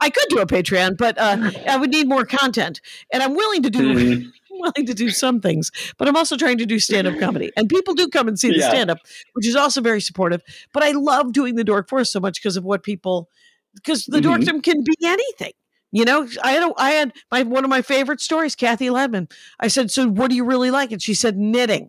[0.00, 2.80] I could do a Patreon, but uh, I would need more content,
[3.12, 4.32] and I'm willing to do Mhm.
[4.50, 7.68] willing to do some things, but I'm also trying to do stand up comedy, and
[7.68, 8.68] people do come and see the Yeah.
[8.68, 8.98] stand up,
[9.32, 10.42] which is also very supportive.
[10.72, 13.28] But I love doing the Dork Forest so much because of what people,
[13.74, 14.24] because the Mhm.
[14.44, 15.52] dorkdom can be anything.
[15.90, 19.30] You know, I had a, I had my one of my favorite stories, Cathy Ladman.
[19.60, 21.88] I said, "So what do you really like?" And she said, "Knitting."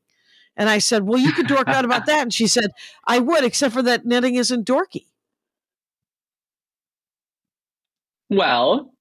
[0.57, 2.71] And I said, "Well, you could dork out about that." And she said,
[3.07, 5.07] "I would, except for that knitting isn't dorky."
[8.29, 8.91] Well,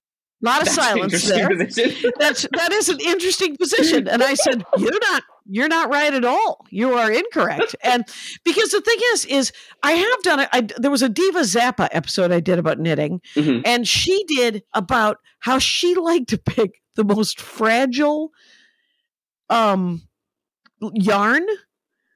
[0.43, 1.49] A lot of silence there.
[1.57, 2.11] position.
[2.19, 4.07] That's that is an interesting position.
[4.09, 6.65] And I said, You're not you're not right at all.
[6.71, 7.77] You are incorrect.
[7.83, 8.05] And
[8.47, 9.53] because the thing is, is
[9.83, 10.49] I have done it.
[10.53, 13.61] I, there was a Diva Zappa episode I did about knitting, Mhm.
[13.67, 18.31] and she did about how she liked to pick the most fragile
[19.51, 20.03] um
[20.95, 21.45] yarn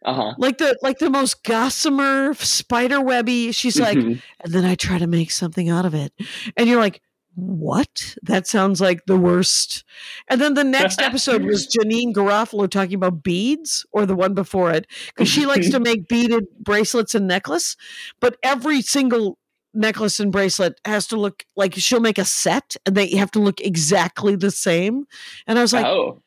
[0.09, 0.35] Uh-huh.
[0.39, 4.21] like the like the most gossamer spider webby she's like Mhm.
[4.41, 6.13] and then I try to make something out of it.
[6.57, 7.03] And you're like,
[7.35, 8.17] what?
[8.25, 9.85] That sounds like the worst.
[10.29, 14.73] And then the next episode was Janeane Garofalo talking about beads, or the one before
[14.73, 17.77] it, because she likes to make beaded bracelets and necklace,
[18.21, 19.39] but every single
[19.75, 23.39] necklace and bracelet has to look like she'll make a set and they have to
[23.39, 25.07] look exactly the same.
[25.47, 26.21] And I was like, oh.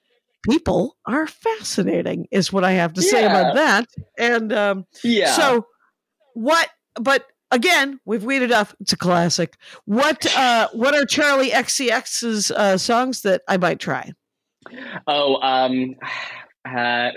[0.49, 3.87] People are fascinating, is what I have to say about that.
[4.17, 5.35] And um, Yeah.
[5.35, 5.65] so
[6.33, 6.69] what
[6.99, 9.55] but again, we've weeded off it's a classic.
[9.85, 14.13] What uh what are Charli XCX's uh songs that I might try?
[15.07, 15.95] Oh, um,
[16.67, 17.09] uh,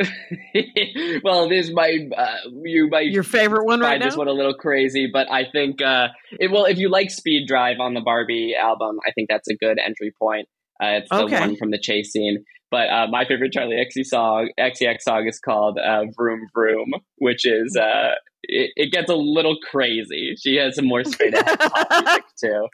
[1.24, 4.18] well, this might uh, you might Your favorite one right find this now?
[4.18, 7.80] one a little crazy, but I think uh, it, well, if you like Speed Drive
[7.80, 10.48] on the Barbie album, I think that's a good entry point.
[10.82, 11.40] Uh, it's the Okay.
[11.40, 12.44] one from the chase scene.
[12.74, 17.46] But uh, my favorite Charli XC song, XCX song is called uh, "Vroom Vroom," which
[17.46, 20.34] is uh, it, it gets a little crazy.
[20.42, 21.56] She has some more straight ahead
[21.92, 22.66] music too.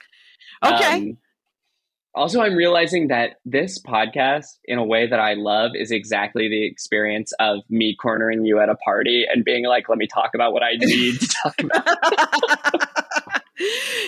[0.64, 0.94] Okay.
[0.94, 1.18] Um,
[2.14, 6.66] Also, I'm realizing that this podcast, in a way that I love, is exactly the
[6.66, 10.54] experience of me cornering you at a party and being like, let me talk about
[10.54, 12.88] what I need to talk about.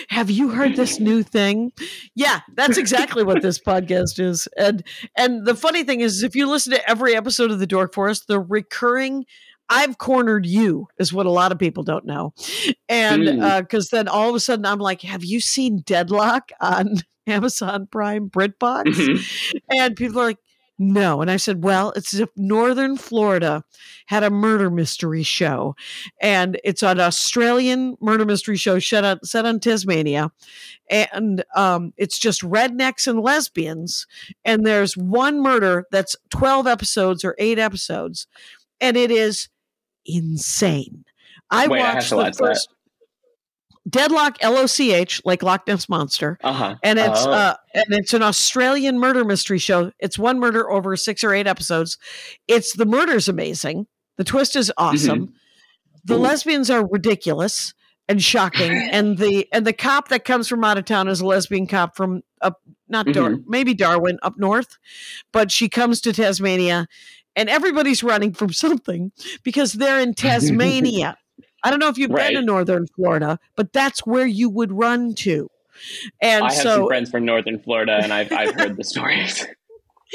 [0.09, 1.71] Have you heard this new thing?
[2.15, 4.47] Yeah, that's exactly what this podcast is.
[4.57, 4.83] And
[5.15, 8.27] and the funny thing is if you listen to every episode of the Dork Forest,
[8.27, 9.25] the recurring
[9.69, 12.33] I've cornered you is what a lot of people don't know.
[12.89, 13.61] And Mm.
[13.61, 16.97] because then all of a sudden I'm like, have you seen Deadloch on
[17.27, 18.83] Amazon Prime BritBox?
[18.83, 19.55] Mhm.
[19.71, 20.37] And people are like,
[20.79, 21.21] no.
[21.21, 23.63] And I said, well, it's as if Northern Florida
[24.07, 25.75] had a murder mystery show.
[26.19, 30.31] And it's an Australian murder mystery show set on, set on Tasmania.
[30.89, 34.07] And um, it's just rednecks and lesbians.
[34.43, 38.27] And there's one murder that's 12 episodes or eight episodes.
[38.81, 39.49] And it is
[40.05, 41.05] insane.
[41.51, 42.67] I Wait, I watched to the watch that.
[43.89, 46.75] Deadloch L O C H, like Loch Ness Monster Uh huh.
[46.83, 47.31] and it's Oh.
[47.31, 49.91] uh and it's an Australian murder mystery show.
[49.99, 51.97] It's one murder over six or eight episodes.
[52.47, 53.87] It's the murder's amazing.
[54.17, 55.33] The twist is awesome.
[56.05, 56.19] The Ooh.
[56.19, 57.73] lesbians are ridiculous
[58.07, 61.25] and shocking, and the and the cop that comes from out of town is a
[61.25, 64.77] lesbian cop from up not Dar- maybe Darwin up north,
[65.31, 66.87] but she comes to Tasmania,
[67.35, 69.11] and everybody's running from something
[69.43, 71.17] because they're in Tasmania.
[71.63, 72.33] I don't know if you've Right.
[72.33, 75.49] been to northern Florida, but that's where you would run to.
[76.21, 79.45] And I have so some friends from Northern Florida, and I've I've heard the stories.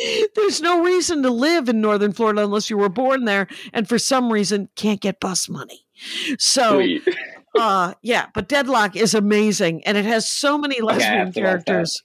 [0.35, 3.99] there's no reason to live in northern Florida unless you were born there and for
[3.99, 5.85] some reason can't get bus money.
[6.39, 6.87] So
[7.59, 11.41] uh yeah, but Deadloch is amazing and it has so many lesbian to watch that.
[11.41, 12.03] characters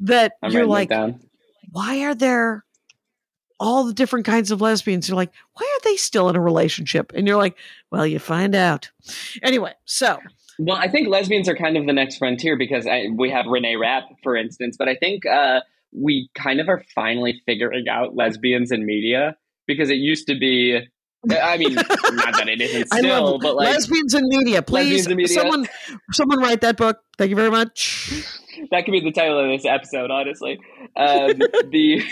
[0.00, 0.90] that, you're like,
[1.70, 2.64] why are there
[3.58, 5.08] all the different kinds of lesbians?
[5.08, 7.12] You're like, why are they still in a relationship?
[7.14, 7.56] And you're like,
[7.96, 8.90] well, you find out.
[9.42, 10.18] Anyway, so
[10.58, 13.76] Well, I think lesbians are kind of the next frontier because I, we have Renee
[13.76, 15.60] Rapp, for instance, but I think uh,
[15.92, 19.36] we kind of are finally figuring out lesbians in media
[19.66, 20.80] because it used to be.
[21.28, 24.62] I mean, not that it isn't still, but like lesbians in media.
[24.62, 25.34] Please, in media.
[25.34, 25.66] someone,
[26.12, 26.98] someone write that book.
[27.18, 28.12] Thank you very much.
[28.70, 30.10] that could be the title of this episode.
[30.10, 30.60] Honestly,
[30.94, 31.38] um,
[31.70, 32.04] the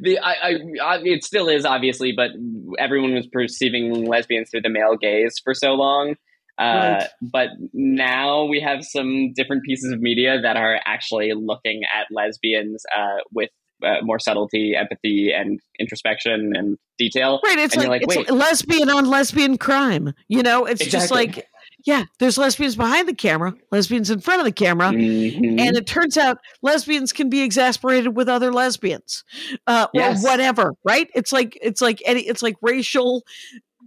[0.00, 2.30] the I, I, it still is obviously, but
[2.78, 6.14] everyone was perceiving lesbians through the male gaze for so long.
[6.58, 7.08] Uh, Right.
[7.20, 12.84] But now we have some different pieces of media that are actually looking at lesbians
[12.96, 13.50] uh, with
[13.84, 17.40] uh, more subtlety, empathy, and introspection and detail.
[17.44, 17.58] Right.
[17.58, 20.14] It's And like, like, it's lesbian on lesbian crime.
[20.28, 21.46] You know, it's just like,
[21.84, 24.88] yeah, there's lesbians behind the camera, lesbians in front of the camera.
[24.90, 25.60] Mhm.
[25.60, 29.22] And it turns out lesbians can be exasperated with other lesbians,
[29.66, 30.24] uh, Yes.
[30.24, 30.72] or whatever.
[30.84, 31.08] Right?
[31.14, 33.24] It's like it's like any it's like racial,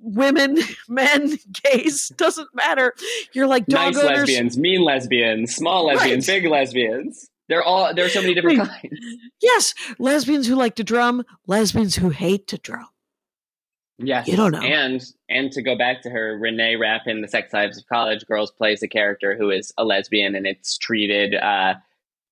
[0.01, 2.93] women, men, gays doesn't matter.
[3.33, 4.17] You're like dog nice owners.
[4.19, 6.41] lesbians, mean lesbians, small lesbians, Right.
[6.43, 7.29] big lesbians.
[7.49, 8.93] They're all there are so many different kinds.
[9.41, 12.87] Yes, lesbians who like to drum, lesbians who hate to drum.
[13.99, 14.59] Yes, You don't know.
[14.61, 18.25] And and to go back to her, Renee Rapp in The Sex Lives of College
[18.27, 21.73] Girls plays a character who is a lesbian, and it's treated, uh,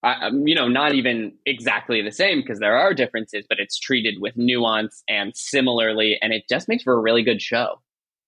[0.03, 4.21] uh, you know, not even exactly the same because there are differences, but it's treated
[4.21, 7.81] with nuance and similarly, and it just makes for a really good show.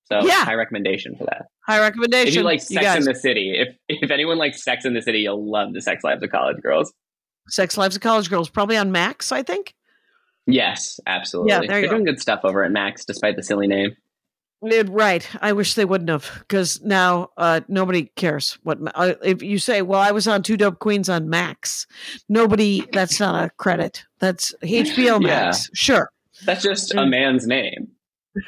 [0.06, 0.44] So, Yeah.
[0.46, 1.48] high recommendation for that.
[1.68, 2.30] High recommendation.
[2.30, 4.94] If you like you Sex guys, in the City, if if anyone likes Sex in
[4.96, 6.92] the City, you'll love The Sex Lives of College Girls.
[7.50, 9.74] Sex Lives of College Girls, probably on Max, I think.
[10.48, 11.52] Yes, absolutely.
[11.52, 11.90] Yeah, They're go.
[11.90, 13.96] doing good stuff over at Max, despite the silly name.
[14.64, 15.28] It- right.
[15.42, 18.80] I wish they wouldn't have, because now uh, nobody cares what.
[18.96, 21.86] Uh, If you say, "Well, I was on Two Dope Queens on Max,"
[22.28, 22.84] nobody.
[22.92, 24.04] That's not a credit.
[24.20, 25.28] That's HBO Yeah.
[25.28, 25.70] Max.
[25.76, 26.10] Sure.
[26.46, 27.10] That's just a Mm.
[27.10, 27.90] man's name.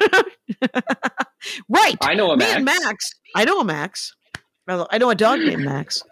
[1.68, 1.96] Right.
[2.02, 2.62] I know a Max.
[2.62, 3.10] Max.
[3.34, 4.14] I know a Max.
[4.68, 6.02] I know a dog named Max.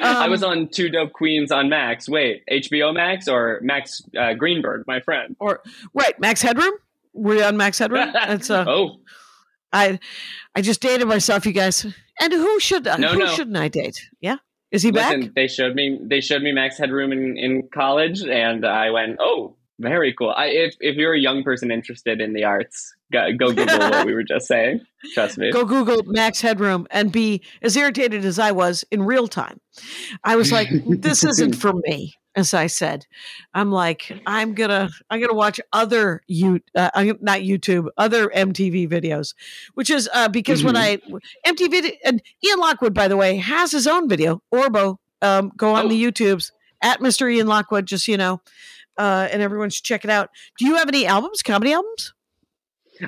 [0.00, 2.08] I Um, was on Two Dope Queens on Max.
[2.08, 5.34] Wait, HBO Max or Max uh, Greenberg, my friend?
[5.40, 5.60] or
[5.94, 6.74] right Max Headroom.
[7.14, 8.12] Were you on Max Headroom?
[8.12, 9.00] That's uh, oh,
[9.72, 9.98] I.
[10.54, 11.84] I just dated myself, you guys.
[12.20, 13.26] And who should uh, No, who no.
[13.26, 14.00] shouldn't I date?
[14.20, 14.36] Yeah.
[14.70, 15.34] Is he listen, back?
[15.34, 19.54] they showed me they showed me Max Headroom in, in college, and I went, oh,
[19.78, 20.30] very cool.
[20.36, 24.06] I, if if you're a young person interested in the arts, go, go Google what
[24.06, 24.80] we were just saying.
[25.14, 25.50] Trust me.
[25.52, 29.60] go Google Max Headroom and be as irritated as I was in real time.
[30.24, 32.14] I was like, this isn't for me.
[32.34, 33.06] As I said,
[33.54, 36.90] I'm like, I'm gonna, I'm gonna watch other you, uh,
[37.22, 39.34] not YouTube, other MTV videos,
[39.72, 40.98] which is uh, because when I
[41.46, 44.42] MTV and Ian Lockwood, by the way, has his own video.
[44.52, 45.88] Orbo, um, go on Oh.
[45.88, 46.52] the YouTubes
[46.82, 47.32] at Mr.
[47.32, 48.42] Ian Lockwood, just you know,
[48.98, 50.28] uh, and everyone should check it out.
[50.58, 52.12] Do you have any albums, comedy albums?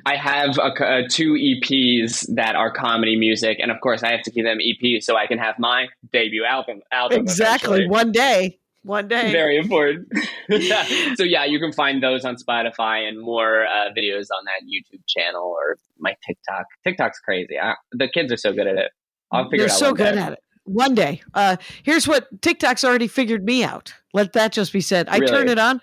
[0.04, 4.22] I have a, uh, two EPs that are comedy music, and of course, I have
[4.22, 6.80] to keep them EPs so I can have my debut album.
[6.92, 7.84] album Exactly.
[7.84, 7.88] eventually.
[7.88, 8.58] One day.
[8.82, 9.32] One day.
[9.32, 10.08] Very important.
[11.16, 15.02] so yeah, you can find those on Spotify and more uh, videos on that YouTube
[15.06, 16.66] channel or my TikTok.
[16.84, 17.58] TikTok's crazy.
[17.60, 18.90] I, the kids are so good at it.
[19.30, 19.78] I'll figure They're it out.
[19.78, 20.20] so good day.
[20.20, 20.38] at it.
[20.64, 21.22] One day.
[21.34, 23.94] Uh, here's what TikTok's already figured me out.
[24.14, 25.08] Let that just be said.
[25.08, 25.80] I turn it on.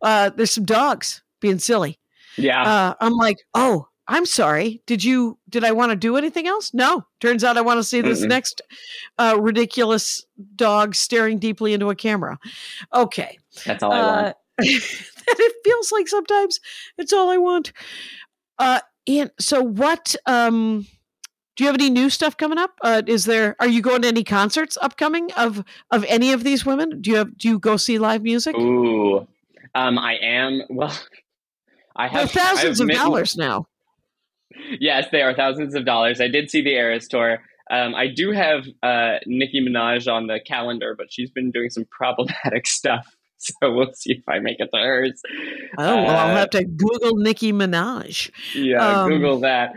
[0.00, 1.98] Uh, there's some dogs being silly.
[2.38, 2.62] Yeah.
[2.62, 4.82] Uh, I'm like, oh, I'm sorry.
[4.86, 5.38] Did you?
[5.50, 6.72] Did I want to do anything else?
[6.72, 7.04] No.
[7.20, 8.28] Turns out I want to see this Mm-mm.
[8.28, 8.62] next
[9.18, 10.24] uh, ridiculous
[10.56, 12.38] dog staring deeply into a camera.
[12.94, 13.38] Okay.
[13.66, 14.36] That's all I want.
[14.60, 16.58] Uh, it feels like sometimes
[16.96, 17.72] it's all I want.
[18.58, 20.16] Uh, Ian, so what?
[20.26, 20.86] Um,
[21.54, 22.72] do you have any new stuff coming up?
[22.82, 23.54] Uh, is there?
[23.60, 27.00] Are you going to any concerts upcoming of of any of these women?
[27.02, 27.36] Do you have?
[27.36, 28.56] Do you go see live music?
[28.56, 29.26] Ooh.
[29.74, 30.62] Um, I am.
[30.70, 30.96] Well,
[31.98, 33.66] I They're have thousands I of dollars now.
[34.80, 36.20] Yes, they are thousands of dollars.
[36.20, 37.38] I did see the Eras tour.
[37.70, 41.84] Um, I do have uh, Nicki Minaj on the calendar, but she's been doing some
[41.90, 43.06] problematic stuff.
[43.40, 45.20] So we'll see if I make it to hers.
[45.76, 48.30] Oh well, I'll Uh, have to Google Nicki Minaj.
[48.54, 49.72] Yeah, Um, Google that.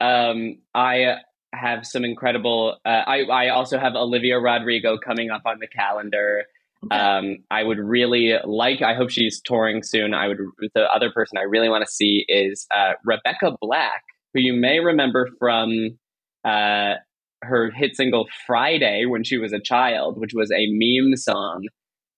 [0.00, 1.16] Um, I
[1.54, 2.76] have some incredible.
[2.84, 6.44] Uh, I I also have Olivia Rodrigo coming up on the calendar.
[6.90, 8.82] Um, I would really like.
[8.82, 10.14] I hope she's touring soon.
[10.14, 10.38] I would.
[10.74, 14.02] The other person I really want to see is uh, Rebecca Black,
[14.32, 15.98] who you may remember from
[16.44, 16.94] uh,
[17.42, 21.66] her hit single "Friday" when she was a child, which was a meme song,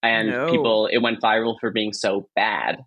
[0.03, 0.51] and No.
[0.51, 2.81] people it went viral for being so bad.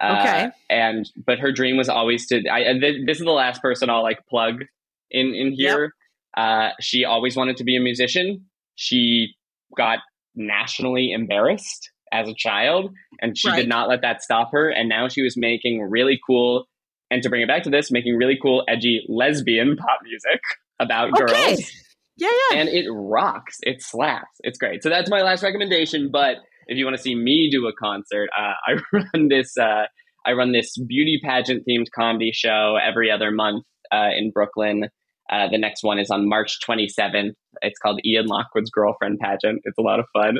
[0.00, 0.50] Uh, Okay.
[0.70, 2.42] and but her dream was always to.
[2.50, 4.64] I th- this is the last person I'll like plug
[5.12, 5.92] in in here.
[6.36, 8.46] Uh, she always wanted to be a musician.
[8.74, 9.34] She
[9.76, 10.00] got
[10.34, 13.56] nationally embarrassed as a child, and she Right.
[13.56, 14.68] did not let that stop her.
[14.68, 16.66] And now she was making really cool.
[17.10, 20.40] And to bring it back to this, making really cool, edgy lesbian pop music
[20.78, 21.24] about Okay.
[21.26, 21.70] girls
[22.16, 22.58] Yeah, yeah.
[22.60, 23.56] and it rocks.
[23.62, 24.28] It slaps.
[24.40, 24.82] It's great.
[24.82, 26.10] So that's my last recommendation.
[26.12, 28.74] But if you want to see me do a concert, uh, I
[29.14, 29.56] run this.
[29.56, 29.84] Uh,
[30.24, 34.88] I run this beauty pageant themed comedy show every other month uh, in Brooklyn.
[35.32, 37.32] Uh, the next one is on March 27th.
[37.62, 39.62] It's called Ian Lockwood's Girlfriend Pageant.
[39.64, 40.38] It's a lot of fun.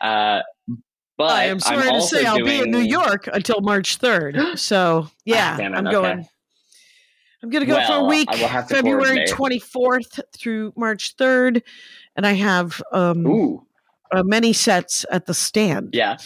[0.00, 0.42] Uh,
[1.16, 3.98] but I am I'm sorry to say I'll be in doing- New York until March
[3.98, 4.56] 3rd.
[4.58, 5.90] So, yeah, it, I'm okay.
[5.92, 6.28] going.
[7.42, 9.62] I'm going to go for a week, I will have to February coordinate.
[9.62, 11.62] 24th through March 3rd.
[12.16, 13.60] And I have um,
[14.12, 15.90] uh, many sets at the stand.
[15.94, 16.16] yeah.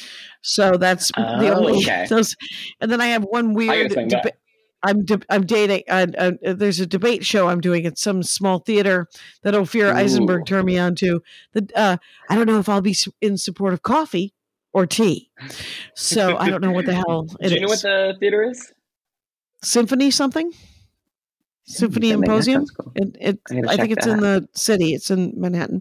[0.43, 2.07] So that's the Oh, only okay.
[2.11, 2.35] those.
[2.81, 3.93] And then I have one weird.
[3.93, 4.31] deba-
[4.83, 5.85] I'm de- I'm dating.
[5.89, 9.09] Uh, uh, there's a debate show I'm doing at some small theater
[9.43, 9.93] that Ophir Ooh.
[9.97, 11.23] Eisenberg turned me on to.
[11.53, 11.97] The uh,
[12.29, 14.33] I don't know if I'll be in support of coffee
[14.73, 15.31] or tea.
[15.95, 17.51] So I don't know what the hell it is.
[17.51, 18.73] Do you know what the theater is?
[19.63, 20.53] Symphony something?
[21.65, 22.67] Symphony That makes- Symposium.
[22.67, 22.93] cool.
[22.97, 24.43] It, it, I'm gonna I think check it's in that.
[24.53, 24.95] the city.
[24.95, 25.81] It's in Manhattan.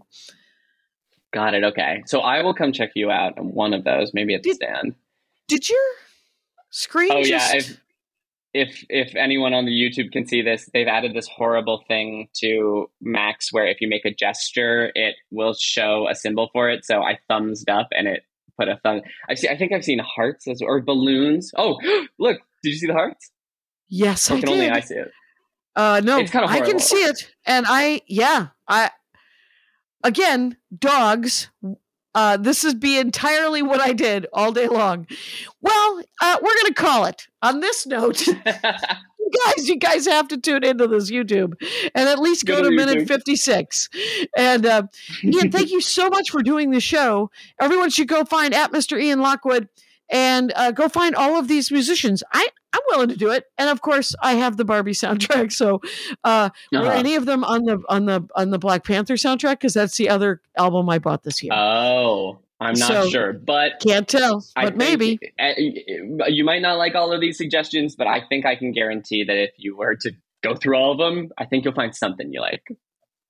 [1.32, 1.64] Got it.
[1.64, 2.02] Okay.
[2.06, 4.56] So I will come check you out on one of those, maybe at the Did-
[4.56, 4.94] stand.
[5.48, 5.78] Did your
[6.70, 7.10] screen?
[7.12, 7.56] Oh just, yeah.
[7.58, 7.80] If
[8.54, 12.90] if if anyone on the YouTube can see this, they've added this horrible thing to
[13.00, 16.84] Max where if you make a gesture, it will show a symbol for it.
[16.84, 18.22] So I thumbs up and it
[18.58, 19.00] put a thumb.
[19.28, 19.48] I see.
[19.48, 21.50] I think I've seen hearts as or balloons.
[21.56, 21.78] Oh,
[22.18, 22.38] look!
[22.62, 23.30] Did you see the hearts?
[23.88, 24.52] yes, Or I can did.
[24.54, 25.10] only I see it?
[25.74, 28.90] Uh, no, It's kinda I can see it, and I yeah, I
[30.04, 31.48] again dogs.
[32.14, 35.06] Uh, this is be entirely what I did all day long.
[35.60, 38.26] Well, uh, we're gonna call it on this note.
[38.26, 38.36] you
[39.44, 41.54] guys, you guys have to tune into this YouTube
[41.94, 43.88] and at least go, Go to to minute 56.
[44.36, 44.82] And uh,
[45.24, 47.30] Ian, thank you so much for doing the show.
[47.60, 49.00] Everyone should go find at Mr.
[49.00, 49.68] Ian Lockwood
[50.10, 52.22] and uh, go find all of these musicians.
[52.32, 53.44] I, I'm willing to do it.
[53.58, 55.52] And of course, I have the Barbie soundtrack.
[55.52, 55.80] So
[56.24, 56.90] uh, were Uh-huh.
[56.90, 59.52] any of them on the on the on the Black Panther soundtrack?
[59.60, 61.52] Because that's the other album I bought this year.
[61.54, 65.18] Oh, I'm not So- sure, but Can't tell, I but think- maybe.
[65.38, 69.24] uh, you might not like all of these suggestions, but I think I can guarantee
[69.24, 70.12] that if you were to
[70.42, 72.68] go through all of them, I think you'll find something you like.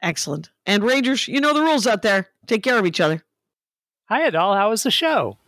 [0.02, 0.50] Excellent.
[0.66, 2.28] And Rangers, you know the rules out there.
[2.46, 3.24] Take care of each other.
[4.08, 4.56] Hi, Adal.
[4.56, 5.38] How was the show?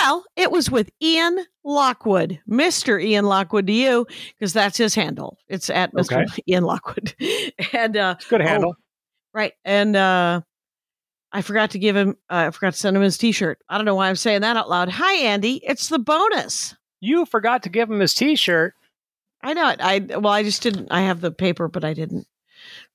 [0.00, 3.02] Well, it was with Ian Lockwood, Mr.
[3.02, 4.06] Ian Lockwood to you,
[4.38, 5.38] because that's his handle.
[5.48, 6.26] It's at Mr.
[6.48, 7.14] Ian Lockwood.
[7.72, 8.76] and uh Good oh, handle.
[9.34, 9.52] right.
[9.64, 10.40] And uh
[11.34, 13.58] I forgot to give him uh, I forgot to send him his t-shirt.
[13.68, 14.88] I don't know why I'm saying that out loud.
[14.90, 16.74] Hi Andy, it's the bonus.
[17.02, 18.74] You forgot to give him his T-shirt.
[19.42, 19.80] I know it.
[19.80, 22.28] I well, I just didn't I have the paper, but I didn't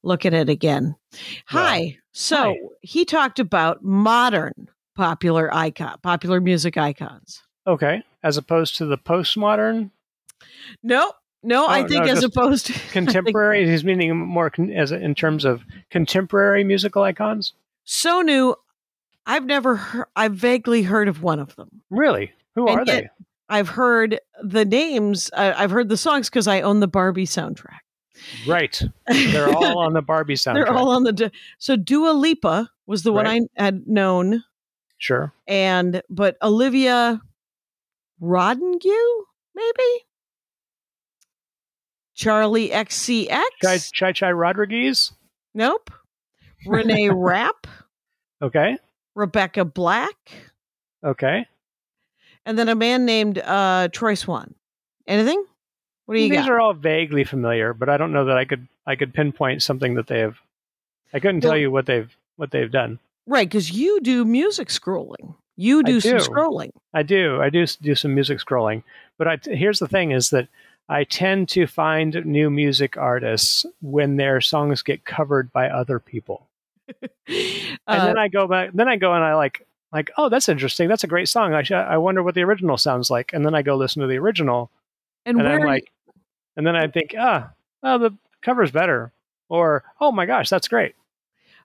[0.01, 0.95] look at it again.
[1.47, 1.97] Hi.
[2.13, 2.55] So hi.
[2.81, 7.41] he talked about modern popular icon popular music icons.
[7.65, 9.91] Okay, as opposed to the postmodern,
[10.83, 13.69] No, no, I Oh, think no, as opposed to contemporary.
[13.69, 17.53] he's meaning more con- as in terms of contemporary musical icons.
[17.83, 18.55] so new.
[19.29, 21.81] I've never heard, I've vaguely heard of one of them.
[21.89, 22.31] Really?
[22.55, 23.09] Who And are they?
[23.49, 27.79] I've heard the names, uh, I've heard the songs because I own the Barbie soundtrack.
[28.47, 28.81] Right.
[29.07, 30.53] They're all on the Barbie soundtrack.
[30.65, 31.11] They're all on the.
[31.11, 34.43] Du- so Dua Lipa was the one I had known,
[34.97, 35.31] sure.
[35.47, 37.21] and but Olivia
[38.21, 39.21] Roddengue,
[39.55, 40.05] maybe
[42.15, 43.41] Charli XCX.
[43.61, 45.11] Chai Chai, Chai Rodriguez.
[45.53, 45.91] Nope.
[46.65, 47.67] Renee Rapp,
[48.41, 48.77] Okay.
[49.15, 50.15] Rebecca Black,
[51.03, 51.45] Okay.
[52.45, 54.53] and then a man named uh, Troy Swan.
[55.07, 55.43] Anything?
[56.05, 56.49] What do you These got?
[56.49, 59.95] are all vaguely familiar, but I don't know that I could I could pinpoint something
[59.95, 60.37] that they have.
[61.13, 62.99] I couldn't Well- tell you what they've what they've done.
[63.27, 65.35] Right, because you do music scrolling.
[65.55, 66.23] You do some do.
[66.23, 66.69] scrolling.
[66.93, 67.41] I do.
[67.41, 68.83] I do do some music scrolling,
[69.17, 70.47] but I, here's the thing: is that
[70.89, 76.47] I tend to find new music artists when their songs get covered by other people,
[77.27, 78.71] and Uh, then I go back.
[78.73, 80.87] Then I go and I like like, oh, that's interesting.
[80.87, 81.53] That's a great song.
[81.53, 84.07] I sh- I wonder what the original sounds like, and then I go listen to
[84.07, 84.69] the original,
[85.25, 85.91] and and I'm like,
[86.55, 87.51] and then I think, ah,
[87.83, 88.11] oh, the
[88.41, 89.11] cover's better,
[89.49, 90.95] or oh my gosh, that's great.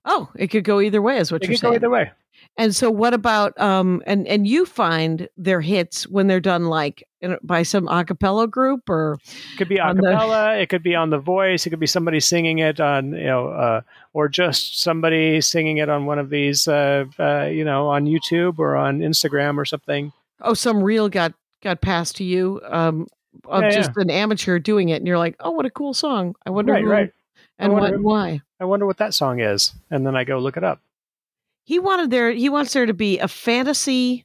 [0.04, 1.76] Oh, it could go either way, is what It you're could go saying.
[1.76, 2.10] either way.
[2.58, 4.02] And so, what about um?
[4.06, 8.46] And and you find their hits when they're done like in, by some a cappella
[8.46, 10.56] group or It could be a On the- cappella.
[10.56, 11.64] It could be on the voice.
[11.66, 13.80] It could be somebody singing it on, you know, uh,
[14.12, 18.58] or just somebody singing it on one of these, uh, uh, you know, on YouTube
[18.58, 20.12] or on Instagram or something.
[20.42, 21.32] oh, some reel got
[21.62, 23.06] got passed to you um
[23.48, 23.74] of Yeah, yeah.
[23.76, 26.34] just an amateur doing it, and you're like, oh, what a cool song.
[26.44, 27.12] I wonder Right, who right.
[27.58, 28.40] And what and why.
[28.62, 30.80] I wonder what that song is, and then I go look it up.
[31.64, 32.30] He wanted there.
[32.30, 34.24] He wants there to be a fantasy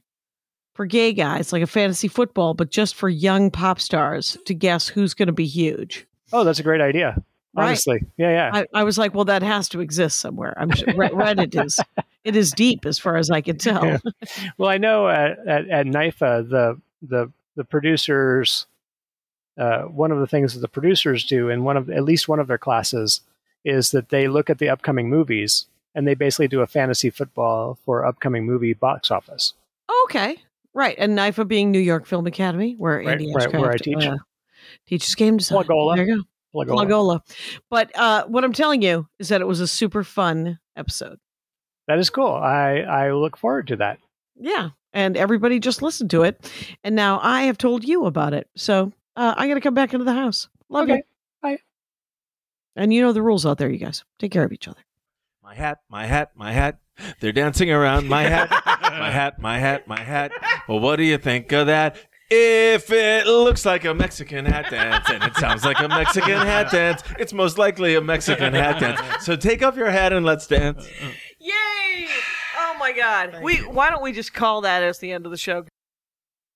[0.74, 4.86] for gay guys, like a fantasy football, but just for young pop stars to guess
[4.86, 6.06] who's going to be huge.
[6.32, 7.20] Oh, that's a great idea.
[7.52, 7.66] Right.
[7.66, 8.50] Honestly, yeah, yeah.
[8.54, 10.54] I, I was like, well, that has to exist somewhere.
[10.56, 11.80] I'm sure Re- Reddit is
[12.22, 13.84] it is deep as far as I can tell.
[13.84, 13.98] Yeah.
[14.56, 18.66] Well, I know at, at, at NYFA, the the the producers,
[19.58, 22.38] uh, one of the things that the producers do in one of at least one
[22.38, 23.22] of their classes
[23.64, 27.78] is that they look at the upcoming movies and they basically do a fantasy football
[27.84, 29.54] for upcoming movie box office.
[30.04, 30.36] Okay,
[30.74, 30.94] right.
[30.98, 34.04] And NYFA being New York Film Academy, where Right, Andy right, where I teach.
[34.04, 34.16] uh,
[34.86, 35.64] teaches game design.
[35.64, 35.96] Plagola.
[35.96, 36.22] There you go.
[36.54, 36.86] Plagola.
[36.86, 37.20] Plagola.
[37.70, 41.18] But uh, what I'm telling you is that it was a super fun episode.
[41.88, 42.32] That is cool.
[42.32, 43.98] I I look forward to that.
[44.36, 44.70] Yeah.
[44.92, 46.50] And everybody just listened to it.
[46.84, 48.48] And now I have told you about it.
[48.56, 50.48] So uh, I got to come back into the house.
[50.70, 50.96] Love Okay.
[50.96, 51.02] you.
[52.78, 52.82] Bye.
[52.84, 54.04] And you know the rules out there, you guys.
[54.18, 54.80] Take care of each other.
[55.42, 56.78] My hat, my hat, my hat.
[57.20, 60.32] They're dancing around my hat, my hat, my hat, my hat.
[60.68, 61.96] Well, what do you think of that?
[62.30, 66.70] If it looks like a Mexican hat dance and it sounds like a Mexican hat
[66.70, 69.24] dance, it's most likely a Mexican hat dance.
[69.24, 70.86] So take off your hat and let's dance.
[71.38, 72.08] Yay!
[72.58, 73.38] Oh my God.
[73.42, 75.64] We why don't we just call that as the end of the show?